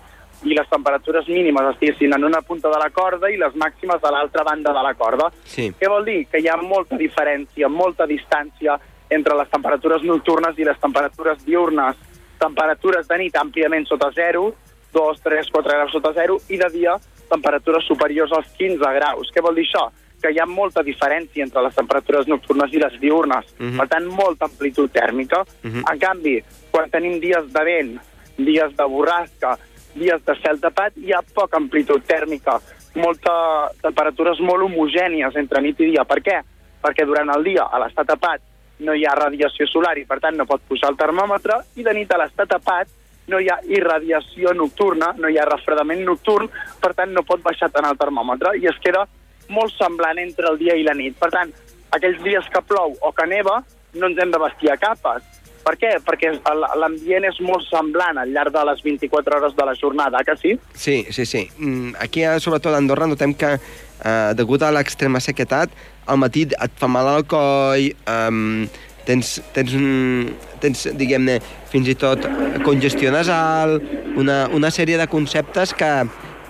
i 0.43 0.53
les 0.55 0.67
temperatures 0.69 1.27
mínimes 1.27 1.63
estiguessin 1.73 2.13
en 2.13 2.23
una 2.23 2.41
punta 2.41 2.69
de 2.69 2.77
la 2.79 2.89
corda 2.89 3.29
i 3.29 3.37
les 3.37 3.53
màximes 3.55 4.03
a 4.03 4.11
l'altra 4.11 4.43
banda 4.43 4.73
de 4.73 4.83
la 4.83 4.93
corda. 4.93 5.31
Sí. 5.43 5.71
Què 5.79 5.87
vol 5.87 6.05
dir? 6.05 6.27
Que 6.27 6.39
hi 6.39 6.47
ha 6.47 6.57
molta 6.57 6.95
diferència, 6.97 7.67
molta 7.69 8.05
distància 8.07 8.79
entre 9.11 9.35
les 9.37 9.49
temperatures 9.51 10.03
nocturnes 10.07 10.57
i 10.57 10.67
les 10.67 10.79
temperatures 10.79 11.43
diurnes. 11.45 11.97
Temperatures 12.41 13.07
de 13.07 13.17
nit 13.21 13.35
àmpliament 13.37 13.85
sota 13.87 14.09
zero, 14.15 14.53
2, 14.93 15.23
3, 15.23 15.49
4 15.53 15.77
graus 15.77 15.91
sota 15.93 16.13
zero, 16.17 16.39
i 16.49 16.57
de 16.59 16.69
dia 16.73 16.97
temperatures 17.31 17.87
superiors 17.87 18.31
als 18.35 18.47
15 18.57 18.93
graus. 18.97 19.31
Què 19.31 19.43
vol 19.43 19.55
dir 19.55 19.67
això? 19.67 19.87
Que 20.21 20.33
hi 20.33 20.39
ha 20.41 20.45
molta 20.45 20.83
diferència 20.85 21.45
entre 21.45 21.63
les 21.65 21.77
temperatures 21.77 22.27
nocturnes 22.29 22.73
i 22.75 22.81
les 22.81 22.99
diurnes. 22.99 23.47
Mhm. 23.57 23.77
Per 23.79 23.87
tant, 23.87 24.05
molta 24.05 24.45
amplitud 24.45 24.91
tèrmica. 24.91 25.45
Mhm. 25.63 25.83
En 25.91 25.99
canvi, 25.99 26.43
quan 26.71 26.89
tenim 26.89 27.19
dies 27.19 27.47
de 27.53 27.63
vent, 27.63 27.99
dies 28.37 28.75
de 28.75 28.85
borrasca, 28.85 29.57
dies 29.95 30.23
de 30.25 30.35
cel 30.43 30.59
tapat, 30.59 30.97
hi 30.97 31.11
ha 31.13 31.21
poca 31.21 31.57
amplitud 31.57 32.03
tèrmica, 32.03 32.59
molta, 32.95 33.71
temperatures 33.81 34.39
molt 34.39 34.63
homogènies 34.63 35.35
entre 35.35 35.61
nit 35.61 35.79
i 35.79 35.91
dia. 35.91 36.03
Per 36.05 36.19
què? 36.21 36.41
Perquè 36.81 37.05
durant 37.05 37.29
el 37.35 37.43
dia, 37.43 37.63
a 37.63 37.79
l'estat 37.79 38.07
tapat, 38.07 38.41
no 38.81 38.95
hi 38.97 39.05
ha 39.05 39.15
radiació 39.17 39.67
solar 39.69 39.95
i, 40.01 40.05
per 40.09 40.19
tant, 40.23 40.37
no 40.37 40.47
pot 40.49 40.63
pujar 40.67 40.91
el 40.91 40.99
termòmetre, 40.99 41.61
i 41.77 41.85
de 41.85 41.93
nit 41.95 42.11
a 42.11 42.19
l'estat 42.21 42.49
tapat 42.51 42.89
no 43.31 43.39
hi 43.39 43.49
ha 43.49 43.59
irradiació 43.69 44.53
nocturna, 44.57 45.13
no 45.17 45.29
hi 45.29 45.37
ha 45.39 45.47
refredament 45.47 46.03
nocturn, 46.05 46.49
per 46.81 46.93
tant, 46.97 47.13
no 47.13 47.23
pot 47.27 47.43
baixar 47.43 47.69
tant 47.71 47.87
el 47.87 47.99
termòmetre, 47.99 48.55
i 48.59 48.67
es 48.69 48.79
queda 48.83 49.05
molt 49.51 49.75
semblant 49.77 50.19
entre 50.19 50.49
el 50.51 50.57
dia 50.59 50.75
i 50.75 50.83
la 50.87 50.95
nit. 50.97 51.15
Per 51.19 51.29
tant, 51.33 51.51
aquells 51.95 52.19
dies 52.25 52.47
que 52.51 52.63
plou 52.67 52.97
o 53.01 53.11
que 53.15 53.27
neva, 53.29 53.61
no 53.93 54.09
ens 54.09 54.19
hem 54.23 54.33
de 54.33 54.41
vestir 54.41 54.71
a 54.71 54.79
capes. 54.79 55.27
Per 55.61 55.75
què? 55.77 55.91
Perquè 56.01 56.31
l'ambient 56.79 57.27
és 57.29 57.37
molt 57.45 57.67
semblant 57.67 58.17
al 58.17 58.31
llarg 58.33 58.53
de 58.55 58.63
les 58.71 58.81
24 58.81 59.37
hores 59.37 59.55
de 59.57 59.67
la 59.67 59.75
jornada, 59.77 60.23
que 60.25 60.35
sí? 60.39 60.55
Sí, 60.73 61.05
sí, 61.13 61.25
sí. 61.25 61.43
Mm, 61.57 61.93
Aquí, 62.01 62.25
sobretot 62.41 62.73
a 62.73 62.79
Andorra, 62.81 63.05
notem 63.07 63.35
que, 63.37 63.53
eh, 63.53 64.31
degut 64.33 64.63
a 64.63 64.71
l'extrema 64.71 65.21
sequetat, 65.21 65.69
al 66.07 66.21
matí 66.21 66.47
et 66.49 66.79
fa 66.79 66.89
mal 66.91 67.07
al 67.09 67.25
coll, 67.29 67.91
um, 68.09 68.65
tens, 69.07 69.37
tens, 69.55 69.73
un, 69.77 70.31
tens 70.63 70.87
diguem-ne, 70.97 71.39
fins 71.71 71.89
i 71.91 71.95
tot 71.97 72.25
congestió 72.65 73.11
nasal, 73.13 73.79
una, 74.19 74.45
una 74.53 74.71
sèrie 74.73 74.99
de 74.99 75.07
conceptes 75.11 75.73
que, 75.77 75.91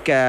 que 0.07 0.21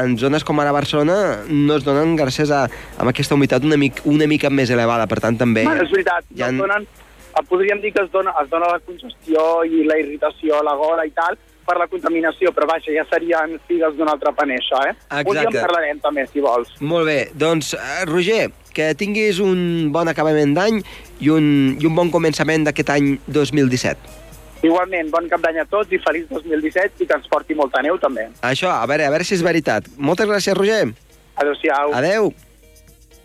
en 0.00 0.16
zones 0.20 0.46
com 0.46 0.60
ara 0.62 0.74
Barcelona 0.74 1.42
no 1.48 1.78
es 1.78 1.86
donen 1.86 2.16
gràcies 2.18 2.52
a, 2.54 2.66
a 2.68 3.08
aquesta 3.12 3.36
humitat 3.36 3.66
una, 3.66 3.78
mic, 3.80 4.02
una 4.04 4.28
mica 4.30 4.50
més 4.50 4.72
elevada, 4.74 5.08
per 5.10 5.20
tant 5.24 5.38
també... 5.40 5.66
Bueno, 5.68 5.84
és 5.84 5.92
veritat, 5.92 6.26
ja... 6.38 6.52
donen, 6.54 6.86
eh, 6.86 7.44
podríem 7.50 7.82
dir 7.84 7.92
que 7.96 8.06
es 8.06 8.14
dona, 8.14 8.34
es 8.42 8.50
dona 8.52 8.72
la 8.76 8.80
congestió 8.86 9.44
i 9.68 9.84
la 9.88 10.00
irritació 10.02 10.60
a 10.60 10.64
la 10.66 10.78
gola 10.78 11.06
i 11.06 11.14
tal 11.16 11.38
per 11.66 11.76
la 11.80 11.88
contaminació, 11.90 12.52
però 12.54 12.68
vaja, 12.70 12.92
ja 12.94 13.04
serien 13.10 13.56
figues 13.68 13.96
d'un 13.98 14.08
altre 14.10 14.32
paner, 14.36 14.60
això, 14.62 14.82
eh? 14.88 14.94
Un 14.94 15.32
dia 15.32 15.42
en 15.42 15.50
Exacte. 15.50 15.64
parlarem 15.66 16.02
també, 16.04 16.26
si 16.32 16.44
vols. 16.44 16.70
Molt 16.80 17.06
bé, 17.08 17.18
doncs, 17.34 17.74
eh, 17.74 18.04
Roger, 18.08 18.50
que 18.76 18.92
tinguis 18.94 19.40
un 19.42 19.90
bon 19.92 20.08
acabament 20.08 20.54
d'any 20.56 20.82
i, 21.20 21.30
un, 21.32 21.76
i 21.80 21.86
un 21.88 21.94
bon 21.96 22.12
començament 22.14 22.64
d'aquest 22.68 22.94
any 22.96 23.16
2017. 23.26 24.24
Igualment, 24.66 25.10
bon 25.12 25.28
cap 25.28 25.42
d'any 25.44 25.60
a 25.60 25.66
tots 25.68 25.92
i 25.92 26.00
feliç 26.02 26.30
2017 26.30 27.04
i 27.04 27.06
que 27.06 27.18
ens 27.18 27.28
porti 27.30 27.54
molta 27.54 27.82
neu 27.84 27.98
també. 28.02 28.28
Això, 28.46 28.72
a 28.72 28.86
veure, 28.88 29.04
a 29.06 29.12
veure 29.12 29.26
si 29.26 29.36
és 29.36 29.44
veritat. 29.44 29.90
Moltes 29.96 30.26
gràcies, 30.30 30.56
Roger. 30.56 30.94
Adéu-siau. 31.36 31.92
Adeu. 31.92 32.32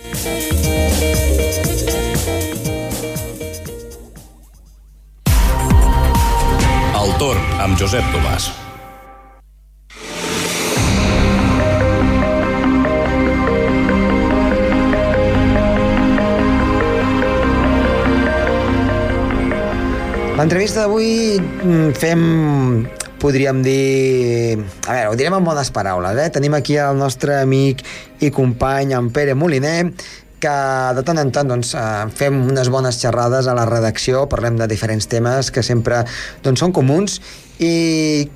El 0.02 1.61
torn 7.22 7.42
amb 7.62 7.78
Josep 7.78 8.02
Tomàs. 8.10 8.48
L'entrevista 20.40 20.88
d'avui 20.88 21.38
mm, 21.38 21.92
fem, 22.02 22.24
podríem 23.22 23.62
dir... 23.62 24.58
A 24.90 24.96
veure, 24.96 25.12
ho 25.12 25.20
direm 25.20 25.38
en 25.38 25.46
bones 25.46 25.70
paraules, 25.70 26.18
eh? 26.18 26.32
Tenim 26.34 26.58
aquí 26.58 26.80
el 26.82 26.98
nostre 26.98 27.38
amic 27.44 27.86
i 28.26 28.34
company, 28.34 28.96
en 28.98 29.14
Pere 29.14 29.38
Moliner, 29.38 29.92
que 30.42 30.56
de 30.98 31.06
tant 31.08 31.22
en 31.22 31.32
tant 31.34 31.50
doncs, 31.54 31.76
eh, 31.78 32.10
fem 32.18 32.42
unes 32.52 32.72
bones 32.74 33.00
xerrades 33.02 33.48
a 33.48 33.56
la 33.58 33.68
redacció, 33.70 34.26
parlem 34.32 34.58
de 34.60 34.68
diferents 34.72 35.08
temes 35.12 35.52
que 35.54 35.64
sempre 35.64 36.04
doncs, 36.44 36.60
són 36.64 36.74
comuns 36.76 37.20
i 37.62 38.30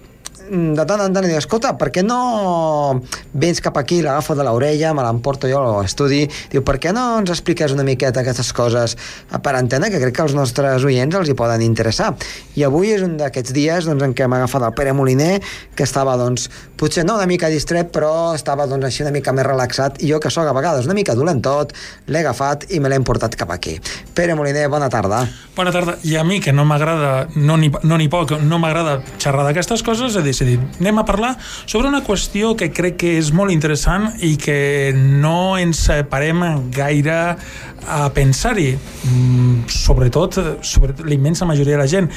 de 0.50 0.86
tant 0.86 1.02
en 1.02 1.14
tant 1.14 1.26
diu, 1.26 1.38
escolta, 1.40 1.74
per 1.80 1.90
què 1.94 2.04
no 2.06 3.02
vens 3.34 3.62
cap 3.64 3.78
aquí, 3.80 4.02
l'agafo 4.06 4.36
de 4.38 4.46
l'orella, 4.46 4.94
me 4.94 5.04
l'emporto 5.06 5.50
jo 5.50 5.62
a 5.62 5.82
l'estudi, 5.82 6.24
diu, 6.52 6.64
per 6.66 6.78
què 6.82 6.94
no 6.96 7.06
ens 7.20 7.32
expliques 7.34 7.74
una 7.74 7.86
miqueta 7.88 8.22
aquestes 8.22 8.52
coses 8.56 8.96
per 9.42 9.56
antena, 9.58 9.90
que 9.90 10.02
crec 10.02 10.16
que 10.16 10.26
als 10.26 10.36
nostres 10.38 10.86
oients 10.86 11.18
els 11.18 11.32
hi 11.32 11.36
poden 11.38 11.64
interessar. 11.66 12.14
I 12.56 12.66
avui 12.68 12.94
és 12.94 13.04
un 13.06 13.18
d'aquests 13.20 13.56
dies 13.56 13.90
doncs, 13.90 14.06
en 14.06 14.14
què 14.18 14.28
m'ha 14.30 14.44
agafat 14.44 14.68
el 14.68 14.76
Pere 14.78 14.94
Moliner, 14.94 15.40
que 15.76 15.88
estava, 15.88 16.16
doncs, 16.20 16.50
potser 16.78 17.06
no 17.08 17.18
una 17.18 17.28
mica 17.30 17.50
distret, 17.50 17.90
però 17.96 18.36
estava 18.36 18.68
doncs, 18.70 18.86
així 18.86 19.06
una 19.06 19.14
mica 19.16 19.34
més 19.36 19.48
relaxat, 19.48 20.02
i 20.04 20.12
jo, 20.12 20.22
que 20.22 20.34
sóc 20.34 20.48
a 20.48 20.56
vegades 20.56 20.86
una 20.86 20.98
mica 20.98 21.18
dolentot, 21.18 21.74
l'he 22.08 22.22
agafat 22.22 22.70
i 22.72 22.80
me 22.80 22.92
l'he 22.92 23.02
portat 23.06 23.36
cap 23.40 23.52
aquí. 23.56 23.80
Pere 24.16 24.38
Moliner, 24.38 24.68
bona 24.70 24.92
tarda. 24.94 25.26
Bona 25.56 25.74
tarda. 25.74 25.98
I 26.04 26.18
a 26.20 26.24
mi, 26.28 26.40
que 26.44 26.54
no 26.54 26.68
m'agrada, 26.68 27.28
no 27.36 27.58
n'hi 27.58 27.72
no 27.84 28.00
poc, 28.12 28.36
no 28.44 28.60
m'agrada 28.62 29.00
xerrar 29.18 29.46
d'aquestes 29.48 29.82
coses, 29.86 30.16
he 30.16 30.24
És 30.36 30.42
a 30.44 30.50
dir, 30.50 30.58
anem 30.82 31.00
a 31.00 31.06
parlar 31.08 31.38
sobre 31.64 31.88
una 31.88 32.04
qüestió 32.04 32.56
que 32.60 32.68
crec 32.76 33.00
que 33.00 33.16
és 33.22 33.32
molt 33.32 33.54
interessant 33.56 34.10
i 34.20 34.36
que 34.36 34.92
no 34.96 35.56
ens 35.56 35.88
parem 36.12 36.44
gaire 36.76 37.38
a 37.86 38.10
pensar-hi, 38.10 38.74
mm, 38.76 39.70
sobretot 39.70 40.40
sobre 40.62 40.96
la 41.06 41.14
immensa 41.14 41.46
majoria 41.46 41.78
de 41.78 41.80
la 41.84 41.88
gent. 41.88 42.10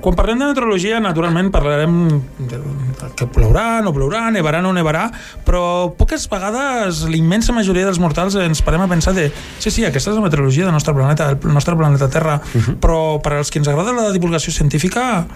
Quan 0.00 0.16
parlem 0.18 0.40
de 0.40 0.48
meteorologia, 0.50 0.98
naturalment 1.00 1.50
parlarem 1.54 1.94
de, 2.38 2.58
de 2.58 3.10
que 3.16 3.28
plourà, 3.30 3.80
no 3.82 3.92
plourà, 3.94 4.24
nevarà, 4.34 4.60
no 4.60 4.72
nevarà, 4.74 5.06
però 5.46 5.94
poques 5.96 6.26
vegades 6.28 7.04
la 7.06 7.16
immensa 7.16 7.54
majoria 7.54 7.86
dels 7.86 8.02
mortals 8.02 8.34
ens 8.34 8.64
parem 8.66 8.82
a 8.82 8.90
pensar 8.90 9.14
de 9.14 9.30
sí, 9.58 9.70
sí, 9.70 9.86
aquesta 9.86 10.10
és 10.10 10.18
la 10.18 10.26
meteorologia 10.26 10.66
del 10.66 10.74
nostre 10.74 10.94
planeta, 10.94 11.30
el 11.30 11.54
nostre 11.54 11.76
planeta 11.78 12.10
Terra, 12.10 12.40
uh 12.42 12.60
-huh. 12.60 12.76
però 12.80 13.22
per 13.22 13.34
als 13.34 13.50
que 13.50 13.58
ens 13.58 13.68
agrada 13.68 13.92
la 13.92 14.10
divulgació 14.10 14.52
científica, 14.52 15.26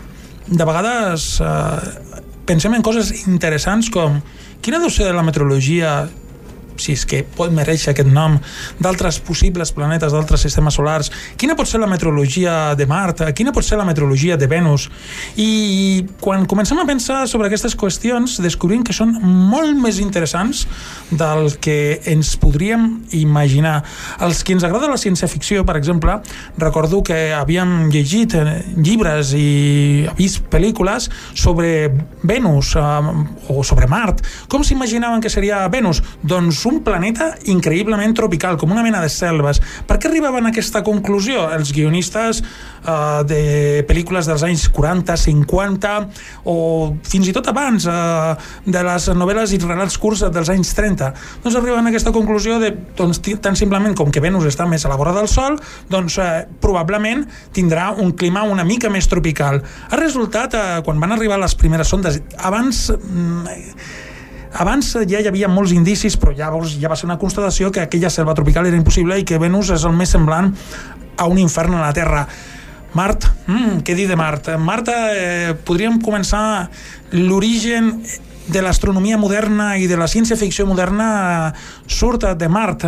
de 0.47 0.65
vegades 0.65 1.41
eh, 1.41 2.26
pensem 2.47 2.75
en 2.75 2.85
coses 2.85 3.27
interessants 3.27 3.91
com 3.93 4.21
quina 4.63 4.81
deu 4.83 4.91
ser 4.93 5.11
la 5.15 5.25
meteorologia 5.27 6.07
si 6.83 6.95
és 6.97 7.05
que 7.09 7.23
pot 7.37 7.53
mereixer 7.55 7.93
aquest 7.93 8.11
nom, 8.11 8.39
d'altres 8.83 9.19
possibles 9.25 9.73
planetes, 9.77 10.13
d'altres 10.13 10.47
sistemes 10.47 10.77
solars, 10.79 11.11
quina 11.41 11.57
pot 11.59 11.69
ser 11.69 11.81
la 11.83 11.91
meteorologia 11.91 12.75
de 12.79 12.87
Mart, 12.87 13.23
quina 13.37 13.55
pot 13.55 13.65
ser 13.67 13.79
la 13.81 13.87
meteorologia 13.89 14.37
de 14.37 14.49
Venus. 14.51 14.89
I 15.37 16.07
quan 16.21 16.47
comencem 16.47 16.79
a 16.81 16.87
pensar 16.89 17.25
sobre 17.29 17.51
aquestes 17.51 17.77
qüestions, 17.79 18.39
descobrim 18.43 18.85
que 18.87 18.97
són 18.97 19.15
molt 19.23 19.77
més 19.81 20.01
interessants 20.03 20.65
del 21.11 21.57
que 21.63 22.01
ens 22.13 22.35
podríem 22.41 23.07
imaginar. 23.17 23.81
Els 24.23 24.43
que 24.45 24.57
ens 24.57 24.67
agrada 24.67 24.91
la 24.91 25.01
ciència-ficció, 25.01 25.65
per 25.67 25.77
exemple, 25.79 26.19
recordo 26.59 27.03
que 27.07 27.33
havíem 27.35 27.89
llegit 27.93 28.37
eh, 28.37 28.61
llibres 28.77 29.33
i 29.37 30.07
vist 30.19 30.45
pel·lícules 30.53 31.09
sobre 31.35 31.91
Venus 32.23 32.75
eh, 32.77 32.83
o 33.53 33.63
sobre 33.65 33.89
Mart. 33.91 34.23
Com 34.53 34.65
s'imaginaven 34.67 35.23
que 35.25 35.33
seria 35.33 35.65
Venus? 35.73 36.03
Doncs 36.23 36.66
un 36.67 36.81
planeta 36.85 37.33
increïblement 37.53 38.15
tropical, 38.17 38.57
com 38.61 38.73
una 38.75 38.85
mena 38.85 39.01
de 39.03 39.11
selves. 39.13 39.61
Per 39.87 39.99
què 39.99 40.11
arribaven 40.11 40.47
a 40.49 40.53
aquesta 40.53 40.83
conclusió 40.87 41.47
els 41.55 41.73
guionistes 41.75 42.43
eh, 42.43 43.23
de 43.29 43.41
pel·lícules 43.89 44.29
dels 44.29 44.45
anys 44.47 44.67
40, 44.75 45.17
50 45.27 45.95
o 46.51 46.57
fins 47.07 47.31
i 47.31 47.35
tot 47.37 47.51
abans 47.53 47.89
eh, 47.91 48.35
de 48.67 48.85
les 48.89 49.09
novel·les 49.17 49.55
i 49.57 49.61
relats 49.65 49.99
curts 50.03 50.27
dels 50.33 50.53
anys 50.53 50.75
30? 50.79 51.13
Doncs 51.45 51.59
arriben 51.61 51.87
a 51.87 51.95
aquesta 51.95 52.15
conclusió 52.15 52.61
de, 52.63 52.73
doncs, 52.99 53.23
tan 53.43 53.59
simplement 53.59 53.97
com 53.99 54.11
que 54.13 54.23
Venus 54.25 54.49
està 54.51 54.69
més 54.69 54.85
a 54.87 54.93
la 54.93 54.99
vora 55.01 55.15
del 55.17 55.31
Sol, 55.31 55.59
doncs 55.93 56.19
eh, 56.23 56.31
probablement 56.63 57.27
tindrà 57.57 57.93
un 57.95 58.13
clima 58.19 58.47
una 58.47 58.65
mica 58.67 58.91
més 58.93 59.09
tropical. 59.11 59.63
Ha 59.91 60.01
resultat, 60.01 60.55
eh, 60.55 60.83
quan 60.87 61.01
van 61.03 61.17
arribar 61.17 61.41
les 61.43 61.57
primeres 61.59 61.95
sondes, 61.95 62.21
abans... 62.39 62.89
Mm, 62.97 64.05
abans 64.57 64.93
ja 65.09 65.21
hi 65.21 65.29
havia 65.29 65.49
molts 65.53 65.75
indicis, 65.77 66.17
però 66.21 66.35
llavors 66.37 66.77
ja 66.81 66.91
va 66.91 66.97
ser 66.97 67.09
una 67.09 67.19
constatació 67.21 67.71
que 67.73 67.85
aquella 67.85 68.11
selva 68.11 68.35
tropical 68.35 68.67
era 68.67 68.79
impossible 68.79 69.19
i 69.21 69.25
que 69.29 69.41
Venus 69.43 69.73
és 69.77 69.85
el 69.85 69.97
més 69.97 70.13
semblant 70.13 70.53
a 71.17 71.27
un 71.31 71.41
infern 71.41 71.77
a 71.77 71.87
la 71.87 71.93
Terra. 71.97 72.27
Mart, 72.97 73.27
mm, 73.47 73.83
què 73.85 73.95
dir 73.95 74.07
de 74.09 74.17
Mart? 74.17 74.49
Mart, 74.59 74.89
eh, 74.89 75.55
podríem 75.65 76.01
començar 76.01 76.71
l'origen 77.13 78.01
de 78.47 78.63
l'astronomia 78.63 79.19
moderna 79.19 79.77
i 79.77 79.87
de 79.91 79.97
la 79.99 80.07
ciència-ficció 80.07 80.67
moderna 80.67 81.53
surt 81.87 82.25
de 82.39 82.49
Mart. 82.49 82.87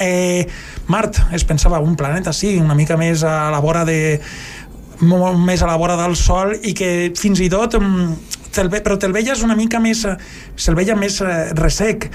Eh, 0.00 0.46
Mart 0.86 1.18
es 1.32 1.44
pensava 1.44 1.80
un 1.80 1.96
planeta, 1.96 2.32
sí, 2.32 2.56
una 2.56 2.74
mica 2.74 2.96
més 2.96 3.24
a 3.24 3.50
la 3.50 3.60
vora 3.60 3.84
de 3.84 4.20
més 5.00 5.60
a 5.60 5.66
la 5.66 5.76
vora 5.76 5.96
del 5.96 6.14
Sol 6.16 6.54
i 6.62 6.72
que 6.72 7.12
fins 7.18 7.40
i 7.42 7.48
tot 7.50 7.74
mm, 7.74 8.14
te'l 8.54 8.70
ve, 8.72 8.80
però 8.84 8.96
te'l 9.00 9.14
veies 9.14 9.42
una 9.46 9.56
mica 9.58 9.80
més 9.82 10.04
eh, 10.08 10.16
se'l 10.56 10.78
veia 10.78 10.96
més 10.98 11.20
eh, 11.22 11.52
resec 11.58 12.08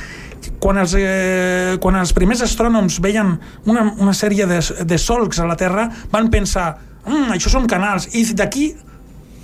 quan 0.60 0.80
els, 0.82 0.96
eh, 0.98 1.78
quan 1.84 2.00
els 2.00 2.14
primers 2.16 2.44
astrònoms 2.46 3.00
veien 3.04 3.36
una, 3.68 3.90
una 4.00 4.16
sèrie 4.16 4.48
de, 4.50 4.60
de 4.86 5.00
solcs 5.00 5.40
a 5.40 5.48
la 5.50 5.58
Terra 5.60 5.90
van 6.12 6.30
pensar 6.32 6.70
mm, 7.06 7.34
això 7.36 7.52
són 7.52 7.68
canals 7.70 8.10
i 8.16 8.26
d'aquí 8.34 8.72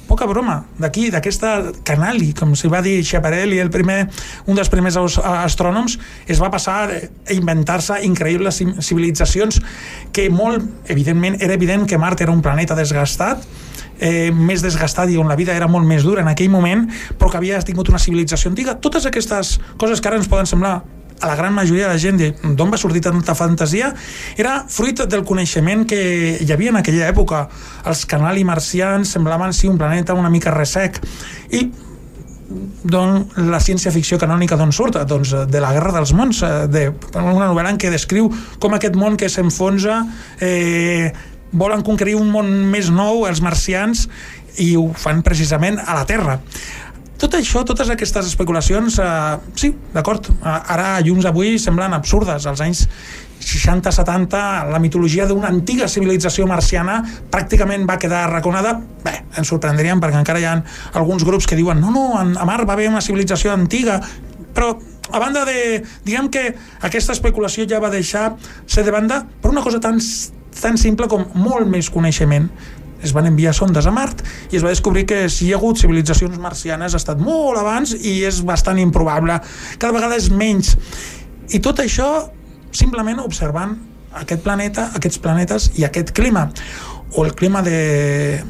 poca 0.06 0.28
broma, 0.30 0.60
d'aquí, 0.78 1.08
d'aquesta 1.10 1.72
canali, 1.86 2.30
com 2.38 2.54
s'hi 2.56 2.70
va 2.70 2.82
dir 2.86 3.00
Schiaparelli, 3.04 3.58
el 3.62 3.72
primer, 3.74 4.04
un 4.46 4.58
dels 4.58 4.70
primers 4.70 4.98
astrònoms, 5.00 5.98
es 6.30 6.42
va 6.42 6.52
passar 6.54 6.78
a 6.86 7.00
inventar-se 7.34 7.98
increïbles 8.06 8.62
civilitzacions 8.86 9.60
que 10.14 10.30
molt, 10.30 10.66
evidentment, 10.94 11.40
era 11.42 11.58
evident 11.58 11.88
que 11.90 11.98
Mart 11.98 12.22
era 12.22 12.34
un 12.36 12.44
planeta 12.46 12.78
desgastat, 12.78 13.44
eh, 14.00 14.32
més 14.32 14.64
desgastat 14.66 15.12
i 15.12 15.18
on 15.18 15.30
la 15.32 15.38
vida 15.40 15.56
era 15.56 15.68
molt 15.68 15.88
més 15.88 16.04
dura 16.04 16.22
en 16.22 16.32
aquell 16.32 16.52
moment, 16.52 16.86
però 17.20 17.32
que 17.32 17.40
havia 17.42 17.62
tingut 17.66 17.90
una 17.90 18.02
civilització 18.02 18.52
antiga. 18.52 18.76
Totes 18.80 19.06
aquestes 19.06 19.58
coses 19.78 20.02
que 20.02 20.12
ara 20.12 20.20
ens 20.22 20.30
poden 20.32 20.50
semblar 20.50 20.82
a 21.22 21.28
la 21.28 21.36
gran 21.36 21.54
majoria 21.54 21.88
de 21.88 21.94
la 21.94 22.00
gent 22.00 22.20
d'on 22.58 22.72
va 22.72 22.78
sortir 22.78 23.00
tanta 23.02 23.36
fantasia 23.36 23.94
era 24.36 24.66
fruit 24.68 25.06
del 25.08 25.24
coneixement 25.24 25.86
que 25.88 26.00
hi 26.44 26.52
havia 26.52 26.74
en 26.74 26.82
aquella 26.82 27.08
època 27.08 27.46
els 27.88 28.04
canali 28.06 28.44
marcians 28.44 29.16
semblaven 29.16 29.56
sí 29.56 29.72
un 29.72 29.80
planeta 29.80 30.14
una 30.14 30.30
mica 30.30 30.52
resec 30.52 31.00
i 31.56 31.70
don, 32.84 33.24
la 33.50 33.60
ciència-ficció 33.64 34.20
canònica 34.22 34.58
d'on 34.60 34.74
surt? 34.76 35.00
Doncs 35.10 35.34
de 35.50 35.62
la 35.62 35.72
Guerra 35.74 35.96
dels 35.96 36.14
Mons, 36.14 36.42
eh, 36.46 36.68
de, 36.70 36.84
una 37.18 37.48
novel·la 37.48 37.74
en 37.74 37.80
què 37.82 37.90
descriu 37.94 38.30
com 38.62 38.76
aquest 38.78 38.98
món 39.00 39.18
que 39.18 39.30
s'enfonsa 39.32 40.04
eh, 40.40 41.10
volen 41.56 41.84
conquerir 41.88 42.18
un 42.20 42.32
món 42.34 42.52
més 42.72 42.92
nou, 42.94 43.26
els 43.30 43.42
marcians, 43.42 44.06
i 44.62 44.76
ho 44.80 44.88
fan 44.96 45.24
precisament 45.26 45.80
a 45.82 45.98
la 45.98 46.06
Terra. 46.08 46.40
Tot 47.20 47.38
això, 47.38 47.64
totes 47.64 47.90
aquestes 47.90 48.28
especulacions, 48.28 49.00
eh, 49.00 49.38
sí, 49.56 49.72
d'acord, 49.94 50.28
ara 50.44 51.00
llums 51.00 51.26
avui 51.26 51.56
semblen 51.60 51.96
absurdes. 51.96 52.46
Als 52.46 52.62
anys 52.62 52.88
60-70 53.46 54.72
la 54.72 54.80
mitologia 54.80 55.28
d'una 55.30 55.48
antiga 55.52 55.88
civilització 55.92 56.48
marciana 56.50 57.02
pràcticament 57.32 57.86
va 57.88 58.00
quedar 58.02 58.26
arraconada 58.26 58.74
bé, 59.04 59.20
ens 59.38 59.52
sorprendríem 59.52 60.02
perquè 60.02 60.22
encara 60.22 60.42
hi 60.42 60.48
ha 60.50 60.56
alguns 60.94 61.26
grups 61.28 61.46
que 61.46 61.58
diuen 61.60 61.82
no, 61.82 61.92
no, 61.94 62.06
a 62.18 62.46
Mar 62.48 62.64
va 62.66 62.74
haver 62.74 62.90
una 62.90 63.04
civilització 63.06 63.54
antiga 63.54 64.00
però 64.56 64.74
a 65.12 65.20
banda 65.22 65.44
de, 65.46 65.84
diguem 66.08 66.32
que 66.34 66.48
aquesta 66.82 67.14
especulació 67.14 67.68
ja 67.70 67.82
va 67.84 67.94
deixar 67.94 68.32
ser 68.66 68.86
de 68.88 68.96
banda 68.96 69.22
per 69.42 69.52
una 69.52 69.62
cosa 69.62 69.80
tan 69.84 70.00
tan 70.62 70.80
simple 70.82 71.10
com 71.12 71.26
molt 71.38 71.70
més 71.70 71.90
coneixement. 71.94 72.50
Es 73.06 73.14
van 73.14 73.28
enviar 73.30 73.54
sondes 73.54 73.86
a 73.86 73.92
Mart 73.94 74.24
i 74.50 74.58
es 74.58 74.64
va 74.66 74.72
descobrir 74.72 75.06
que 75.06 75.26
si 75.30 75.48
hi 75.48 75.54
ha 75.54 75.60
hagut 75.60 75.78
civilitzacions 75.78 76.40
marcianes 76.42 76.96
ha 76.96 77.02
estat 77.02 77.20
molt 77.22 77.60
abans 77.60 77.94
i 77.96 78.24
és 78.26 78.40
bastant 78.48 78.80
improbable, 78.82 79.38
cada 79.78 79.94
vegada 79.94 80.18
és 80.18 80.32
menys. 80.34 80.74
I 81.54 81.62
tot 81.62 81.84
això 81.84 82.10
simplement 82.74 83.22
observant 83.22 83.76
aquest 84.16 84.42
planeta, 84.42 84.90
aquests 84.96 85.20
planetes 85.22 85.70
i 85.80 85.86
aquest 85.86 86.16
clima. 86.16 86.48
O 87.16 87.26
el 87.28 87.36
clima 87.36 87.62
de 87.62 88.42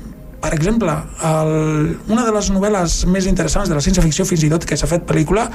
per 0.41 0.53
exemple, 0.53 0.93
el, 1.25 1.95
una 2.11 2.25
de 2.25 2.33
les 2.35 2.49
novel·les 2.53 2.97
més 3.09 3.25
interessants 3.29 3.71
de 3.71 3.77
la 3.77 3.81
ciència-ficció, 3.81 4.27
fins 4.29 4.43
i 4.45 4.51
tot 4.51 4.67
que 4.67 4.77
s'ha 4.77 4.89
fet 4.89 5.05
pel·lícula, 5.07 5.47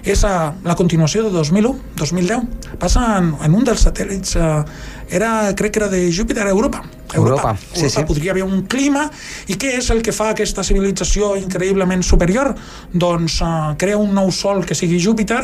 és 0.00 0.22
a, 0.24 0.52
la 0.64 0.76
continuació 0.78 1.26
de 1.26 1.32
2001, 1.34 1.74
2010. 2.00 2.76
Passa 2.80 3.04
en, 3.18 3.34
en 3.44 3.58
un 3.58 3.66
dels 3.68 3.84
satèl·lits, 3.84 4.38
eh, 4.40 4.62
era, 5.10 5.52
crec 5.58 5.74
que 5.74 5.82
era 5.82 5.90
de 5.92 6.06
Júpiter, 6.14 6.46
a 6.46 6.50
Europa. 6.50 6.82
Europa, 7.12 7.50
Europa. 7.50 7.58
sí, 7.72 7.80
Europa 7.80 8.00
sí. 8.00 8.06
podria 8.06 8.30
haver 8.30 8.44
un 8.44 8.62
clima 8.70 9.08
i 9.50 9.56
què 9.58 9.72
és 9.80 9.88
el 9.90 9.98
que 10.06 10.12
fa 10.14 10.28
aquesta 10.30 10.62
civilització 10.62 11.32
increïblement 11.40 12.04
superior? 12.06 12.52
Doncs 12.94 13.40
uh, 13.42 13.72
crea 13.78 13.98
un 13.98 14.14
nou 14.14 14.30
sol 14.30 14.62
que 14.64 14.76
sigui 14.78 15.00
Júpiter 15.02 15.40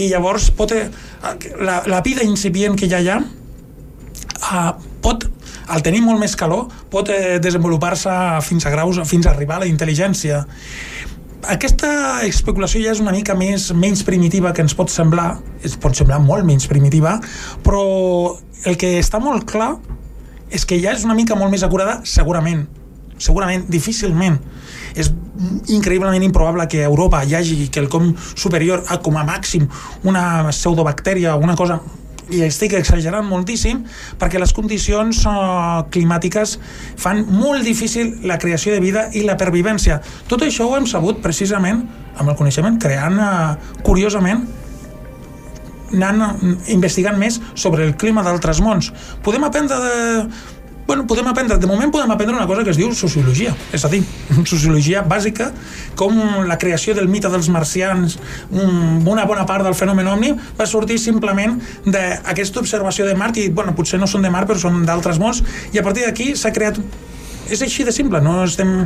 i 0.00 0.08
llavors 0.08 0.48
pot, 0.56 0.72
uh, 0.72 1.34
la, 1.60 1.82
la 1.84 2.00
vida 2.06 2.24
incipient 2.24 2.78
que 2.80 2.88
hi 2.88 2.96
ha 3.12 3.20
uh, 3.20 4.72
pot 5.04 5.28
al 5.70 5.84
tenir 5.86 6.02
molt 6.02 6.20
més 6.20 6.34
calor, 6.36 6.66
pot 6.90 7.08
eh, 7.14 7.38
desenvolupar-se 7.42 8.12
fins 8.46 8.66
a 8.66 8.72
graus, 8.74 8.98
fins 9.08 9.26
a 9.26 9.34
arribar 9.34 9.60
a 9.60 9.64
la 9.64 9.70
intel·ligència. 9.70 10.42
Aquesta 11.54 11.90
especulació 12.26 12.82
ja 12.84 12.92
és 12.92 13.00
una 13.00 13.14
mica 13.14 13.36
més 13.38 13.70
menys 13.72 14.02
primitiva 14.04 14.52
que 14.52 14.64
ens 14.64 14.74
pot 14.76 14.92
semblar, 14.92 15.38
es 15.64 15.78
pot 15.80 15.96
semblar 15.96 16.18
molt 16.20 16.44
menys 16.44 16.68
primitiva, 16.68 17.16
però 17.64 17.84
el 18.68 18.76
que 18.80 18.98
està 19.00 19.22
molt 19.22 19.46
clar 19.48 19.76
és 20.50 20.66
que 20.66 20.76
ja 20.82 20.92
és 20.92 21.06
una 21.06 21.16
mica 21.16 21.38
molt 21.38 21.54
més 21.54 21.64
acurada, 21.64 22.00
segurament, 22.04 22.66
segurament, 23.22 23.64
difícilment. 23.70 24.36
És 24.98 25.12
increïblement 25.70 26.26
improbable 26.26 26.66
que 26.68 26.82
a 26.82 26.90
Europa 26.90 27.22
hi 27.24 27.36
hagi 27.38 27.70
quelcom 27.72 28.10
superior 28.34 28.82
a, 28.88 28.98
com 29.00 29.16
a 29.16 29.24
màxim, 29.24 29.68
una 30.04 30.50
pseudobactèria, 30.50 31.38
una 31.38 31.56
cosa 31.56 31.78
i 32.34 32.42
estic 32.46 32.74
exagerant 32.78 33.26
moltíssim 33.26 33.82
perquè 34.20 34.40
les 34.40 34.54
condicions 34.56 35.24
uh, 35.28 35.82
climàtiques 35.92 36.56
fan 37.00 37.24
molt 37.28 37.66
difícil 37.66 38.16
la 38.28 38.38
creació 38.38 38.74
de 38.74 38.80
vida 38.82 39.08
i 39.16 39.24
la 39.26 39.36
pervivència. 39.40 40.00
Tot 40.30 40.46
això 40.46 40.68
ho 40.68 40.78
hem 40.78 40.88
sabut 40.90 41.20
precisament 41.24 41.84
amb 42.16 42.28
el 42.30 42.38
coneixement, 42.38 42.78
creant 42.82 43.20
uh, 43.20 43.76
curiosament 43.86 44.46
anant 45.90 46.56
investigant 46.70 47.18
més 47.18 47.40
sobre 47.58 47.82
el 47.86 47.96
clima 47.98 48.22
d'altres 48.22 48.60
mons. 48.62 48.92
Podem 49.26 49.44
aprendre 49.48 49.78
de 49.82 50.28
bueno, 50.90 51.06
podem 51.06 51.28
aprendre, 51.30 51.54
de 51.56 51.68
moment 51.70 51.92
podem 51.94 52.10
aprendre 52.10 52.34
una 52.34 52.48
cosa 52.50 52.64
que 52.66 52.72
es 52.74 52.78
diu 52.80 52.90
sociologia, 52.98 53.52
és 53.70 53.84
a 53.86 53.88
dir, 53.92 54.00
sociologia 54.52 55.04
bàsica, 55.06 55.52
com 55.94 56.18
la 56.48 56.56
creació 56.58 56.96
del 56.98 57.06
mite 57.06 57.30
dels 57.30 57.46
marcians, 57.54 58.16
una 58.50 59.22
bona 59.28 59.44
part 59.46 59.62
del 59.62 59.76
fenomen 59.78 60.10
omni 60.10 60.32
va 60.58 60.66
sortir 60.66 60.98
simplement 60.98 61.60
d'aquesta 61.86 62.58
observació 62.58 63.06
de 63.06 63.14
Mart 63.14 63.38
i, 63.38 63.46
bueno, 63.54 63.76
potser 63.78 64.02
no 64.02 64.10
són 64.10 64.26
de 64.26 64.34
Mart 64.34 64.50
però 64.50 64.58
són 64.58 64.82
d'altres 64.88 65.22
mons 65.22 65.44
i 65.70 65.78
a 65.78 65.86
partir 65.86 66.08
d'aquí 66.08 66.32
s'ha 66.34 66.50
creat 66.50 66.82
és 67.50 67.62
així 67.62 67.86
de 67.86 67.94
simple, 67.94 68.18
no 68.26 68.40
estem 68.42 68.80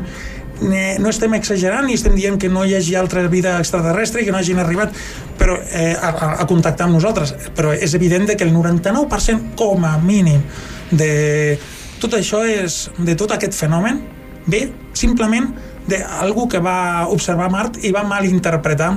no 0.61 1.09
estem 1.09 1.33
exagerant 1.35 1.89
ni 1.89 1.97
estem 1.97 2.15
dient 2.21 2.37
que 2.39 2.53
no 2.53 2.63
hi 2.69 2.77
hagi 2.77 2.95
altra 3.01 3.25
vida 3.33 3.57
extraterrestre 3.59 4.21
i 4.21 4.29
que 4.29 4.33
no 4.33 4.39
hagin 4.39 4.61
arribat 4.61 4.93
però, 5.41 5.57
eh, 5.73 5.97
a, 5.97 6.37
a 6.39 6.47
contactar 6.47 6.87
amb 6.87 6.95
nosaltres. 6.95 7.35
Però 7.57 7.73
és 7.75 7.97
evident 7.99 8.29
que 8.31 8.45
el 8.47 8.53
99% 8.55 9.57
com 9.59 9.89
a 9.89 9.97
mínim 9.99 10.45
de 10.93 11.59
tot 12.03 12.17
això 12.19 12.43
és 12.47 12.89
de 12.99 13.15
tot 13.19 13.33
aquest 13.35 13.57
fenomen 13.57 14.03
ve 14.47 14.67
simplement 14.97 15.51
d'algú 15.89 16.49
que 16.49 16.61
va 16.65 17.07
observar 17.13 17.51
Mart 17.53 17.81
i 17.85 17.93
va 17.93 18.05
malinterpretar. 18.09 18.93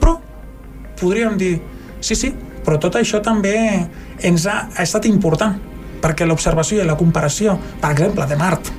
Però 0.00 0.16
podríem 1.00 1.38
dir 1.40 1.54
sí, 2.00 2.16
sí, 2.16 2.32
però 2.64 2.78
tot 2.80 2.98
això 3.00 3.22
també 3.24 3.56
ens 4.22 4.46
ha, 4.46 4.66
ha 4.74 4.84
estat 4.84 5.08
important 5.10 5.58
perquè 6.02 6.26
l'observació 6.26 6.82
i 6.82 6.86
la 6.86 6.98
comparació 6.98 7.56
per 7.80 7.94
exemple 7.94 8.26
de 8.28 8.38
Mart, 8.38 8.70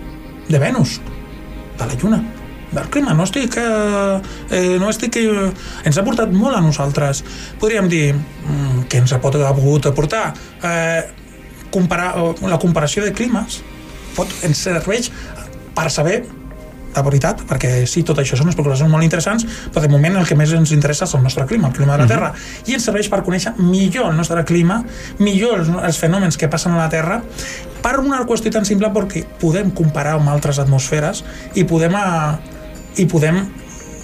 de 0.50 0.60
Venus 0.60 1.00
de 1.80 1.86
la 1.88 2.00
Lluna 2.00 2.24
del 2.74 2.90
clima, 2.90 3.14
no 3.14 3.24
estic, 3.24 3.56
eh, 3.58 4.22
eh, 4.50 4.78
no 4.82 4.90
estic 4.90 5.18
eh, 5.22 5.50
ens 5.86 5.98
ha 5.98 6.04
portat 6.06 6.32
molt 6.34 6.58
a 6.58 6.62
nosaltres. 6.64 7.22
Podríem 7.62 7.90
dir 7.90 8.16
mm, 8.16 8.88
que 8.90 8.98
ens 9.04 9.14
ha, 9.14 9.20
ha 9.22 9.54
pogut 9.54 9.86
aportar 9.86 10.32
eh, 10.66 11.04
comparar, 11.74 12.14
la 12.46 12.62
comparació 12.62 13.04
de 13.04 13.14
climes 13.18 13.62
pot, 14.16 14.30
ens 14.46 14.62
serveix 14.70 15.10
per 15.74 15.90
saber 15.92 16.22
la 16.94 17.02
veritat, 17.02 17.42
perquè 17.50 17.72
sí, 17.90 18.04
tot 18.06 18.20
això 18.22 18.38
són 18.38 18.52
especulacions 18.52 18.92
molt 18.92 19.06
interessants, 19.06 19.46
però 19.74 19.82
de 19.82 19.90
moment 19.90 20.20
el 20.20 20.28
que 20.30 20.38
més 20.38 20.52
ens 20.54 20.74
interessa 20.76 21.08
és 21.08 21.16
el 21.18 21.24
nostre 21.26 21.48
clima, 21.50 21.72
el 21.72 21.78
clima 21.78 21.96
de 21.98 22.04
la 22.04 22.10
Terra, 22.10 22.30
uh 22.30 22.36
-huh. 22.36 22.70
i 22.70 22.74
ens 22.78 22.86
serveix 22.86 23.10
per 23.10 23.24
conèixer 23.24 23.54
millor 23.58 24.12
el 24.12 24.18
nostre 24.18 24.44
clima, 24.46 24.84
millor 25.18 25.60
els, 25.60 25.70
els 25.70 25.98
fenòmens 25.98 26.38
que 26.38 26.48
passen 26.48 26.72
a 26.74 26.78
la 26.78 26.90
Terra, 26.90 27.22
per 27.82 28.00
una 28.00 28.24
qüestió 28.26 28.52
tan 28.52 28.66
simple 28.66 28.88
perquè 28.94 29.26
podem 29.40 29.72
comparar 29.72 30.14
amb 30.14 30.30
altres 30.30 30.60
atmosferes 30.60 31.24
i 31.56 31.64
podem, 31.64 31.96
a, 31.96 32.40
i 32.98 33.06
podem 33.06 33.50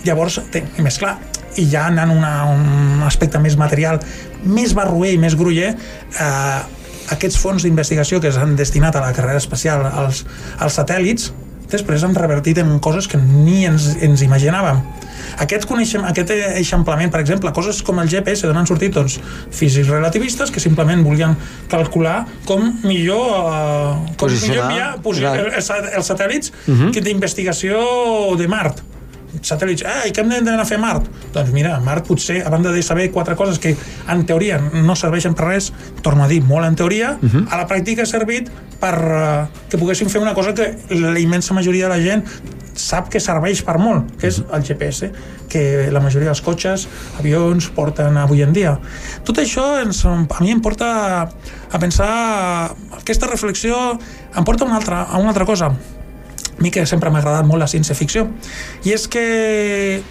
llavors, 0.03 0.41
i 0.77 0.81
més 0.81 0.97
clar, 0.97 1.17
i 1.55 1.69
ja 1.69 1.85
anant 1.87 2.23
a 2.23 2.45
un 2.45 3.03
aspecte 3.03 3.39
més 3.39 3.55
material, 3.55 3.99
més 4.43 4.73
barruer 4.73 5.13
i 5.13 5.17
més 5.17 5.35
gruller, 5.35 5.75
eh, 6.19 6.61
aquests 7.15 7.37
fons 7.41 7.65
d'investigació 7.65 8.21
que 8.23 8.31
s'han 8.31 8.55
destinat 8.59 8.95
a 8.95 9.03
la 9.05 9.13
carrera 9.13 9.41
espacial 9.41 9.85
als, 9.89 10.25
als 10.59 10.79
satèl·lits 10.79 11.31
després 11.69 12.03
han 12.03 12.15
revertit 12.17 12.57
en 12.63 12.77
coses 12.81 13.07
que 13.07 13.19
ni 13.19 13.63
ens, 13.69 13.91
ens 14.01 14.23
imaginàvem. 14.25 14.81
Aquest, 15.43 15.67
coneixem, 15.69 16.03
aquest 16.09 16.31
eixamplament, 16.33 17.11
per 17.13 17.21
exemple, 17.21 17.51
coses 17.55 17.83
com 17.85 17.99
el 18.01 18.09
GPS, 18.09 18.47
d'on 18.47 18.57
han 18.57 18.69
sortit 18.69 18.95
doncs, 18.95 19.19
físics 19.55 19.91
relativistes 19.91 20.49
que 20.51 20.63
simplement 20.63 21.03
volien 21.05 21.35
calcular 21.71 22.23
com 22.49 22.65
millor, 22.83 23.25
uh, 23.37 24.15
com 24.17 24.33
millor 24.33 24.63
enviar 24.65 24.93
els, 24.97 25.69
els 25.69 26.09
satèl·lits 26.09 26.51
uh 26.51 26.71
mhm. 26.71 26.89
-huh. 26.89 27.03
d'investigació 27.03 27.77
de 28.37 28.47
Mart 28.47 28.81
satèl·lits, 29.41 29.85
ah, 29.87 30.03
i 30.07 30.13
què 30.13 30.23
hem 30.23 30.31
d'anar 30.31 30.63
a 30.63 30.67
fer 30.67 30.79
a 30.79 30.83
Mart? 30.83 31.09
Doncs 31.33 31.51
mira, 31.55 31.77
Mart 31.83 32.07
potser, 32.07 32.41
a 32.45 32.49
banda 32.53 32.71
de 32.73 32.83
saber 32.85 33.09
quatre 33.15 33.35
coses 33.39 33.59
que 33.61 33.75
en 34.09 34.25
teoria 34.25 34.59
no 34.59 34.95
serveixen 34.99 35.35
per 35.37 35.51
res, 35.51 35.71
torno 36.05 36.25
a 36.25 36.29
dir, 36.31 36.41
molt 36.45 36.67
en 36.67 36.75
teoria, 36.75 37.17
uh 37.21 37.25
mhm. 37.25 37.45
-huh. 37.45 37.53
a 37.53 37.57
la 37.57 37.67
pràctica 37.67 38.03
ha 38.03 38.05
servit 38.05 38.49
per 38.79 38.95
uh, 38.95 39.47
que 39.69 39.77
poguessin 39.77 40.09
fer 40.09 40.21
una 40.21 40.33
cosa 40.33 40.53
que 40.53 40.77
la 40.89 41.19
immensa 41.19 41.53
majoria 41.53 41.89
de 41.89 41.95
la 41.97 42.01
gent 42.01 42.23
sap 42.79 43.09
que 43.09 43.19
serveix 43.19 43.61
per 43.61 43.77
molt, 43.77 44.07
que 44.17 44.27
és 44.27 44.39
mhm. 44.39 44.55
el 44.55 44.63
GPS, 44.63 45.11
que 45.49 45.91
la 45.91 45.99
majoria 45.99 46.29
dels 46.29 46.41
cotxes, 46.41 46.87
avions, 47.19 47.69
porten 47.75 48.17
avui 48.17 48.41
en 48.41 48.53
dia. 48.53 48.79
Tot 49.25 49.37
això 49.37 49.81
ens, 49.81 50.05
a 50.05 50.41
mi 50.41 50.51
em 50.51 50.61
porta 50.61 51.29
a 51.71 51.79
pensar, 51.79 52.75
aquesta 52.91 53.27
reflexió 53.27 53.99
em 54.35 54.43
porta 54.43 54.63
a 54.63 54.67
una 54.67 54.77
altra, 54.77 55.03
a 55.03 55.17
una 55.17 55.29
altra 55.29 55.45
cosa, 55.45 55.73
mi 56.59 56.71
que 56.71 56.85
sempre 56.89 57.11
m'ha 57.11 57.21
agradat 57.21 57.47
molt 57.47 57.63
la 57.63 57.69
ciència-ficció, 57.71 58.25
i 58.87 58.93
és 58.95 59.07
que, 59.11 59.23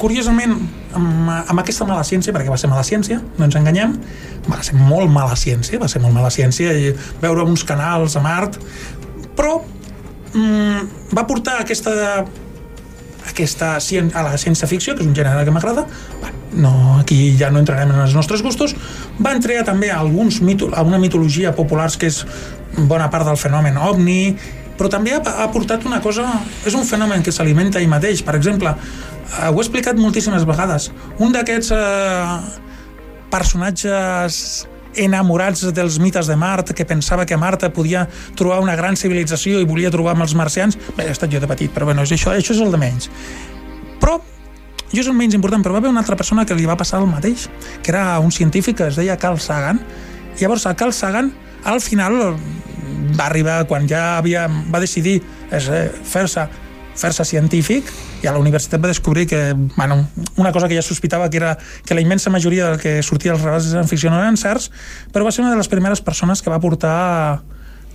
curiosament, 0.00 0.56
amb, 0.96 1.30
amb 1.38 1.62
aquesta 1.62 1.86
mala 1.88 2.04
ciència, 2.08 2.34
perquè 2.34 2.50
va 2.52 2.58
ser 2.60 2.70
mala 2.72 2.86
ciència, 2.86 3.20
no 3.38 3.48
ens 3.48 3.58
enganyem, 3.58 3.94
va 4.48 4.62
ser 4.64 4.78
molt 4.80 5.12
mala 5.12 5.36
ciència, 5.36 5.80
va 5.80 5.90
ser 5.92 6.02
molt 6.04 6.16
mala 6.16 6.32
ciència, 6.34 6.72
i 6.72 6.92
veure 7.22 7.44
uns 7.44 7.64
canals 7.68 8.16
a 8.16 8.24
Mart, 8.24 8.58
però 9.38 9.60
mm, 10.34 11.14
va 11.16 11.26
portar 11.28 11.60
aquesta 11.62 12.26
aquesta 13.28 13.76
a 13.76 14.22
la 14.24 14.36
ciència-ficció, 14.40 14.94
que 14.96 15.04
és 15.04 15.08
un 15.08 15.14
gènere 15.16 15.44
que 15.44 15.52
m'agrada, 15.52 15.84
no, 16.58 16.98
aquí 16.98 17.36
ja 17.38 17.50
no 17.52 17.60
entrarem 17.60 17.92
en 17.92 18.00
els 18.02 18.14
nostres 18.16 18.42
gustos, 18.42 18.74
va 19.20 19.34
entrar 19.36 19.64
també 19.68 19.90
a 19.92 19.98
alguns 20.00 20.40
mito, 20.40 20.70
a 20.72 20.82
una 20.82 20.98
mitologia 20.98 21.54
populars 21.56 21.98
que 22.00 22.08
és 22.08 22.24
bona 22.88 23.08
part 23.10 23.26
del 23.28 23.36
fenomen 23.36 23.76
ovni 23.76 24.36
però 24.78 24.90
també 24.92 25.12
ha, 25.16 25.20
ha 25.20 25.50
portat 25.52 25.84
una 25.88 26.00
cosa... 26.04 26.24
És 26.66 26.76
un 26.78 26.86
fenomen 26.86 27.24
que 27.26 27.34
s'alimenta 27.34 27.82
ell 27.82 27.90
mateix. 27.90 28.22
Per 28.24 28.36
exemple, 28.38 28.72
eh, 28.72 29.50
ho 29.50 29.54
he 29.56 29.62
explicat 29.64 29.98
moltíssimes 29.98 30.46
vegades. 30.48 30.90
Un 31.18 31.34
d'aquests 31.34 31.74
eh, 31.74 32.64
personatges 33.32 34.66
enamorats 34.98 35.66
dels 35.74 35.98
mites 36.02 36.26
de 36.26 36.36
Mart, 36.36 36.72
que 36.74 36.86
pensava 36.88 37.26
que 37.26 37.36
Marta 37.36 37.70
podia 37.72 38.06
trobar 38.36 38.60
una 38.64 38.74
gran 38.76 38.96
civilització 38.96 39.60
i 39.60 39.68
volia 39.68 39.92
trobar 39.94 40.16
amb 40.16 40.26
els 40.26 40.34
marcians, 40.34 40.78
bé, 40.96 41.06
he 41.06 41.14
estat 41.14 41.30
jo 41.30 41.40
de 41.42 41.50
petit, 41.50 41.70
però 41.74 41.86
bueno, 41.86 42.02
és 42.02 42.14
això, 42.16 42.32
això 42.34 42.54
és 42.56 42.62
el 42.64 42.72
de 42.74 42.80
menys. 42.80 43.10
Però 44.00 44.18
jo 44.88 45.02
és 45.02 45.10
el 45.10 45.16
menys 45.18 45.36
important, 45.36 45.62
però 45.64 45.76
va 45.76 45.82
haver 45.82 45.92
una 45.92 46.02
altra 46.02 46.16
persona 46.16 46.46
que 46.48 46.56
li 46.56 46.66
va 46.66 46.78
passar 46.80 47.02
el 47.02 47.10
mateix, 47.10 47.48
que 47.82 47.92
era 47.92 48.18
un 48.24 48.32
científic 48.32 48.80
que 48.80 48.88
es 48.88 48.98
deia 48.98 49.18
Carl 49.20 49.38
Sagan. 49.38 49.82
Llavors, 50.40 50.66
a 50.66 50.74
Carl 50.74 50.94
Sagan, 50.96 51.32
al 51.64 51.82
final, 51.84 52.38
va 53.18 53.26
arribar 53.26 53.66
quan 53.66 53.88
ja 53.88 54.18
havia, 54.18 54.46
va 54.48 54.80
decidir 54.80 55.20
eh, 55.50 55.90
fer-se 56.04 56.48
fer-se 56.98 57.24
científic 57.24 57.86
i 58.22 58.26
a 58.26 58.32
la 58.34 58.40
universitat 58.42 58.82
va 58.82 58.90
descobrir 58.90 59.28
que, 59.30 59.54
bueno, 59.76 60.00
una 60.36 60.52
cosa 60.52 60.68
que 60.68 60.74
ja 60.74 60.82
sospitava 60.82 61.30
que 61.30 61.38
era 61.38 61.56
que 61.86 61.94
la 61.94 62.02
immensa 62.02 62.30
majoria 62.30 62.72
del 62.72 62.80
que 62.80 63.02
sortia 63.02 63.32
als 63.32 63.44
rebats 63.44 63.70
de 63.70 63.84
ficció 63.86 64.10
no 64.10 64.18
eren 64.18 64.36
certs, 64.36 64.72
però 65.14 65.24
va 65.24 65.32
ser 65.32 65.44
una 65.44 65.52
de 65.54 65.60
les 65.60 65.70
primeres 65.70 66.02
persones 66.02 66.42
que 66.42 66.50
va 66.50 66.58
portar 66.60 67.42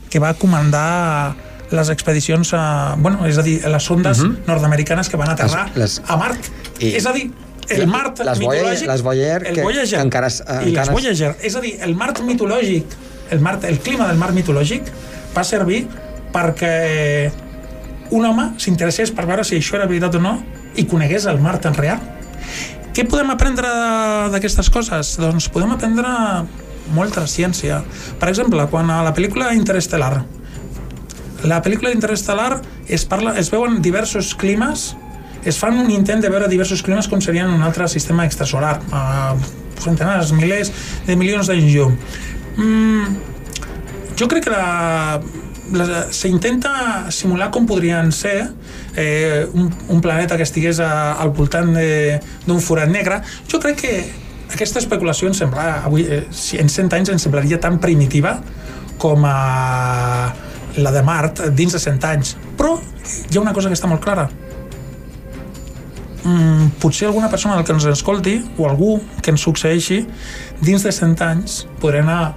que 0.09 0.21
va 0.23 0.33
comandar 0.39 1.35
les 1.73 1.89
expedicions 1.89 2.53
a, 2.53 2.95
bueno, 3.01 3.25
és 3.27 3.37
a 3.37 3.43
dir, 3.43 3.59
les 3.65 3.83
sondes 3.83 4.19
uh 4.19 4.27
mhm. 4.27 4.35
-huh. 4.35 4.47
nord-americanes 4.47 5.09
que 5.09 5.17
van 5.17 5.29
aterrar 5.29 5.71
les, 5.75 5.99
les... 5.99 6.01
a 6.05 6.17
Mart. 6.17 6.39
I... 6.79 6.95
És 6.95 7.05
a 7.05 7.13
dir, 7.13 7.31
el 7.69 7.87
Mart 7.87 8.19
les 8.19 8.39
mitològic... 8.39 8.87
Les 8.87 9.01
Voyager, 9.01 9.47
el 9.47 9.61
Voyager, 9.61 9.83
que, 9.83 9.95
que 9.95 10.01
encara... 10.01 10.27
I 10.65 10.71
les 10.71 10.89
Voyager. 10.89 11.35
És 11.41 11.55
a 11.55 11.61
dir, 11.61 11.77
el 11.81 11.95
Mart 11.95 12.21
mitològic 12.21 12.85
el, 13.31 13.39
mar, 13.39 13.59
el 13.63 13.79
clima 13.79 14.07
del 14.09 14.19
mar 14.19 14.31
mitològic 14.35 14.89
va 15.35 15.45
servir 15.47 15.85
perquè 16.33 17.31
un 18.13 18.25
home 18.25 18.49
s'interessés 18.61 19.13
per 19.15 19.25
veure 19.29 19.45
si 19.47 19.57
això 19.57 19.79
era 19.79 19.87
veritat 19.89 20.19
o 20.19 20.21
no 20.21 20.35
i 20.77 20.85
conegués 20.89 21.25
el 21.29 21.39
mar 21.41 21.59
tan 21.61 21.77
real. 21.77 22.01
Què 22.93 23.07
podem 23.09 23.31
aprendre 23.33 23.69
d'aquestes 24.33 24.69
coses? 24.73 25.15
Doncs 25.21 25.49
podem 25.53 25.73
aprendre 25.73 26.09
molta 26.93 27.25
ciència. 27.29 27.81
Per 28.21 28.29
exemple, 28.29 28.65
quan 28.69 28.89
a 28.91 29.01
la 29.05 29.13
pel·lícula 29.15 29.53
Interestelar 29.57 30.23
la 31.43 31.59
pel·lícula 31.59 31.91
Interestelar 31.91 32.61
es, 32.87 33.03
parla, 33.05 33.33
es 33.39 33.49
veuen 33.51 33.81
diversos 33.83 34.31
climes 34.39 34.93
es 35.43 35.57
fan 35.59 35.75
un 35.75 35.89
intent 35.91 36.21
de 36.23 36.29
veure 36.31 36.47
diversos 36.47 36.83
climes 36.85 37.09
com 37.11 37.19
serien 37.21 37.51
un 37.51 37.63
altre 37.67 37.89
sistema 37.91 38.23
extrasolar 38.23 38.77
a 38.95 39.33
centenars, 39.83 40.31
milers 40.31 40.71
de 41.07 41.17
milions 41.19 41.49
d'anys 41.51 41.73
llum 41.73 41.97
Mm, 42.57 43.15
jo 44.19 44.27
crec 44.29 44.45
que 44.45 44.53
la, 44.53 45.19
la, 45.73 46.01
s'intenta 46.13 47.11
simular 47.13 47.49
com 47.53 47.65
podrien 47.69 48.11
ser 48.13 48.35
eh, 48.95 49.47
un, 49.53 49.71
un 49.89 50.01
planeta 50.01 50.37
que 50.37 50.45
estigués 50.45 50.81
a, 50.83 51.13
al 51.13 51.33
voltant 51.33 51.73
d'un 51.73 52.61
forat 52.61 52.91
negre. 52.91 53.21
Jo 53.49 53.61
crec 53.63 53.81
que 53.81 53.95
aquesta 54.53 54.81
especulació 54.83 55.29
em 55.31 55.37
sembla, 55.37 55.83
avui, 55.87 56.05
eh, 56.05 56.25
en 56.61 56.69
100 56.69 56.93
anys 56.99 57.13
ens 57.15 57.25
semblaria 57.25 57.59
tan 57.61 57.79
primitiva 57.81 58.37
com 59.01 59.25
a 59.25 60.33
la 60.77 60.91
de 60.93 61.01
Mart 61.05 61.47
dins 61.57 61.73
de 61.73 61.81
100 61.81 62.07
anys. 62.11 62.35
Però 62.57 62.77
hi 62.77 63.37
ha 63.37 63.41
una 63.41 63.53
cosa 63.53 63.69
que 63.69 63.77
està 63.77 63.89
molt 63.89 64.03
clara 64.03 64.29
mm, 66.23 66.79
potser 66.81 67.07
alguna 67.07 67.29
persona 67.29 67.63
que 67.63 67.73
ens 67.75 67.85
escolti 67.85 68.39
o 68.57 68.67
algú 68.69 68.97
que 69.21 69.31
ens 69.31 69.43
succeeixi 69.43 70.03
dins 70.61 70.83
de 70.83 70.91
100 70.91 71.23
anys 71.27 71.63
podrà 71.81 72.03
anar, 72.03 72.33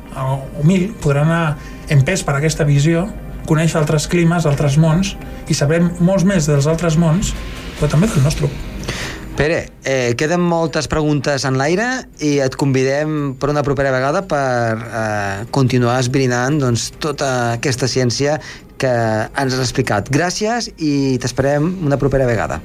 o 0.59 0.65
mil, 0.67 0.91
podrà 1.03 1.25
anar 1.27 1.57
empès 1.93 2.25
per 2.27 2.37
aquesta 2.37 2.67
visió, 2.67 3.07
conèixer 3.47 3.79
altres 3.81 4.09
climes, 4.11 4.47
altres 4.47 4.79
mons 4.83 5.15
i 5.49 5.55
sabrem 5.55 5.93
molts 6.01 6.27
més 6.27 6.49
dels 6.51 6.67
altres 6.67 6.99
mons, 6.99 7.35
però 7.79 7.91
també 7.93 8.11
del 8.11 8.25
nostre. 8.27 8.51
Pere, 9.37 9.67
eh, 9.85 10.15
queden 10.17 10.41
moltes 10.41 10.87
preguntes 10.89 11.45
en 11.45 11.59
l'aire 11.61 11.87
i 12.25 12.39
et 12.41 12.55
convidem 12.57 13.35
per 13.37 13.51
una 13.53 13.63
propera 13.63 13.93
vegada 13.93 14.23
per 14.25 14.79
eh, 14.81 15.45
continuar 15.53 15.99
esbrinant 16.01 16.57
doncs, 16.63 16.89
tota 17.05 17.53
aquesta 17.59 17.85
ciència 17.85 18.39
que 18.81 18.89
ens 19.29 19.53
has 19.53 19.61
explicat. 19.61 20.09
Gràcies 20.13 20.71
i 20.79 21.19
t'esperem 21.21 21.69
una 21.85 22.01
propera 22.01 22.25
vegada. 22.29 22.63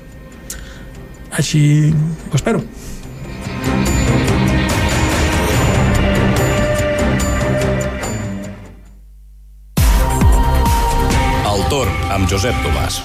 Així 1.42 1.90
ho 1.90 2.38
espero. 2.38 2.60
El 11.50 11.66
torn 11.74 11.98
amb 12.14 12.30
Josep 12.30 12.54
Tomàs. 12.62 13.02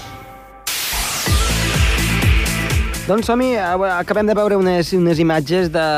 Doncs 3.06 3.24
som-hi, 3.30 3.54
acabem 3.56 4.28
de 4.28 4.36
veure 4.36 4.60
unes, 4.60 4.92
unes 4.92 5.22
imatges 5.22 5.72
de, 5.72 5.88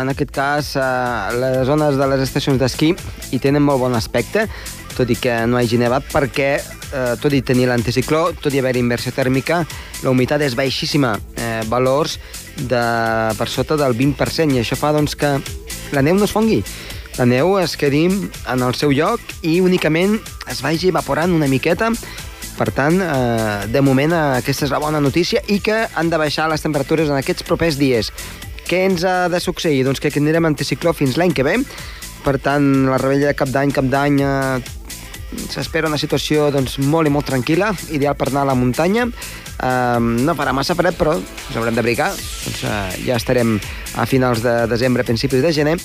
en 0.00 0.14
aquest 0.14 0.32
cas, 0.32 0.76
eh, 0.78 1.40
les 1.42 1.66
zones 1.68 2.00
de 2.00 2.08
les 2.14 2.24
estacions 2.24 2.56
d'esquí 2.56 2.94
i 3.36 3.42
tenen 3.42 3.68
molt 3.68 3.84
bon 3.84 3.98
aspecte, 3.98 4.46
tot 4.96 5.12
i 5.12 5.18
que 5.18 5.42
no 5.44 5.60
hagi 5.60 5.82
nevat, 5.82 6.08
perquè 6.08 6.54
eh, 6.92 7.14
tot 7.20 7.32
i 7.32 7.42
tenir 7.42 7.68
l'anticicló, 7.70 8.28
tot 8.38 8.54
i 8.54 8.60
haver 8.62 8.76
inversió 8.80 9.12
tèrmica, 9.16 9.62
la 10.02 10.12
humitat 10.12 10.44
és 10.46 10.56
baixíssima, 10.58 11.16
eh, 11.36 11.60
valors 11.72 12.18
de, 12.56 12.82
per 13.38 13.48
sota 13.48 13.76
del 13.80 13.96
20%, 13.98 14.54
i 14.56 14.62
això 14.62 14.78
fa 14.78 14.92
doncs, 14.92 15.16
que 15.16 15.38
la 15.92 16.02
neu 16.04 16.16
no 16.16 16.28
es 16.28 16.34
fongui. 16.34 16.62
La 17.18 17.26
neu 17.28 17.58
es 17.60 17.76
quedi 17.76 18.06
en 18.08 18.62
el 18.64 18.74
seu 18.74 18.92
lloc 18.92 19.20
i 19.44 19.58
únicament 19.60 20.16
es 20.48 20.62
vagi 20.64 20.88
evaporant 20.88 21.34
una 21.36 21.48
miqueta 21.48 21.90
per 22.56 22.70
tant, 22.70 23.00
eh, 23.00 23.66
de 23.72 23.80
moment 23.80 24.12
aquesta 24.12 24.66
és 24.66 24.72
la 24.72 24.80
bona 24.82 25.00
notícia 25.00 25.40
i 25.48 25.58
que 25.64 25.86
han 25.94 26.10
de 26.12 26.20
baixar 26.20 26.50
les 26.52 26.62
temperatures 26.62 27.08
en 27.08 27.16
aquests 27.18 27.46
propers 27.48 27.78
dies. 27.80 28.12
Què 28.68 28.84
ens 28.86 29.04
ha 29.08 29.28
de 29.32 29.40
succeir? 29.40 29.82
Doncs 29.86 30.00
que 30.00 30.12
tindrem 30.12 30.46
anticicló 30.46 30.92
fins 30.94 31.16
l'any 31.16 31.32
que 31.34 31.46
ve. 31.46 31.56
Per 32.22 32.36
tant, 32.38 32.86
la 32.86 33.00
rebella 33.02 33.32
de 33.32 33.38
cap 33.38 33.50
d'any, 33.50 33.72
cap 33.74 33.88
d'any, 33.90 34.20
eh, 34.22 34.60
s'espera 35.50 35.88
una 35.88 36.00
situació 36.00 36.50
doncs, 36.54 36.78
molt 36.78 37.08
i 37.08 37.12
molt 37.12 37.28
tranquil·la, 37.28 37.72
ideal 37.90 38.16
per 38.18 38.30
anar 38.30 38.46
a 38.46 38.50
la 38.52 38.58
muntanya. 38.58 39.06
Eh, 39.06 39.98
no 40.00 40.36
farà 40.38 40.54
massa 40.56 40.76
fred, 40.78 40.96
però 40.98 41.16
ens 41.18 41.56
haurem 41.56 41.76
d'abrigar. 41.76 42.10
Doncs, 42.12 42.64
eh, 42.64 43.04
ja 43.06 43.18
estarem 43.20 43.58
a 43.96 44.06
finals 44.06 44.42
de 44.42 44.66
desembre, 44.70 45.04
principis 45.04 45.42
de 45.42 45.52
gener, 45.52 45.78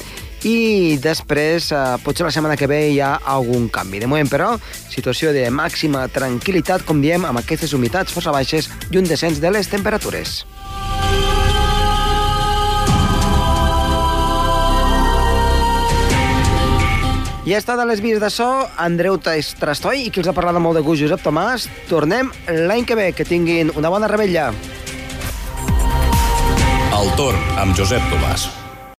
i 0.43 0.97
després, 1.01 1.71
eh, 1.71 1.97
potser 2.03 2.25
la 2.25 2.31
setmana 2.31 2.57
que 2.57 2.67
ve 2.67 2.89
hi 2.91 2.99
ha 2.99 3.15
algun 3.25 3.69
canvi. 3.69 3.99
De 3.99 4.07
moment, 4.07 4.29
però, 4.29 4.53
situació 4.89 5.33
de 5.33 5.49
màxima 5.49 6.07
tranquil·litat, 6.07 6.85
com 6.85 7.01
diem, 7.01 7.25
amb 7.25 7.39
aquestes 7.39 7.73
humitats 7.73 8.13
força 8.13 8.31
baixes 8.31 8.69
i 8.91 8.97
un 8.97 9.09
descens 9.09 9.41
de 9.41 9.51
les 9.51 9.67
temperatures. 9.67 10.45
I 17.47 17.53
ha 17.55 17.61
estat 17.61 17.79
a 17.79 17.85
les 17.87 18.01
vies 18.03 18.19
de 18.19 18.27
so 18.27 18.45
Andreu 18.83 19.15
Trastoi 19.23 20.01
i 20.03 20.09
qui 20.11 20.19
els 20.19 20.27
ha 20.27 20.33
parlat 20.35 20.59
molt 20.59 20.75
de 20.75 20.81
gust 20.83 20.99
Josep 20.99 21.23
Tomàs. 21.23 21.69
Tornem 21.87 22.27
l'any 22.51 22.83
que 22.83 22.99
ve. 22.99 23.07
Que 23.15 23.23
tinguin 23.23 23.71
una 23.79 23.87
bona 23.87 24.11
rebella. 24.11 24.49
El 26.99 27.15
torn 27.15 27.59
amb 27.63 27.77
Josep 27.79 28.03
Tomàs. 28.11 28.49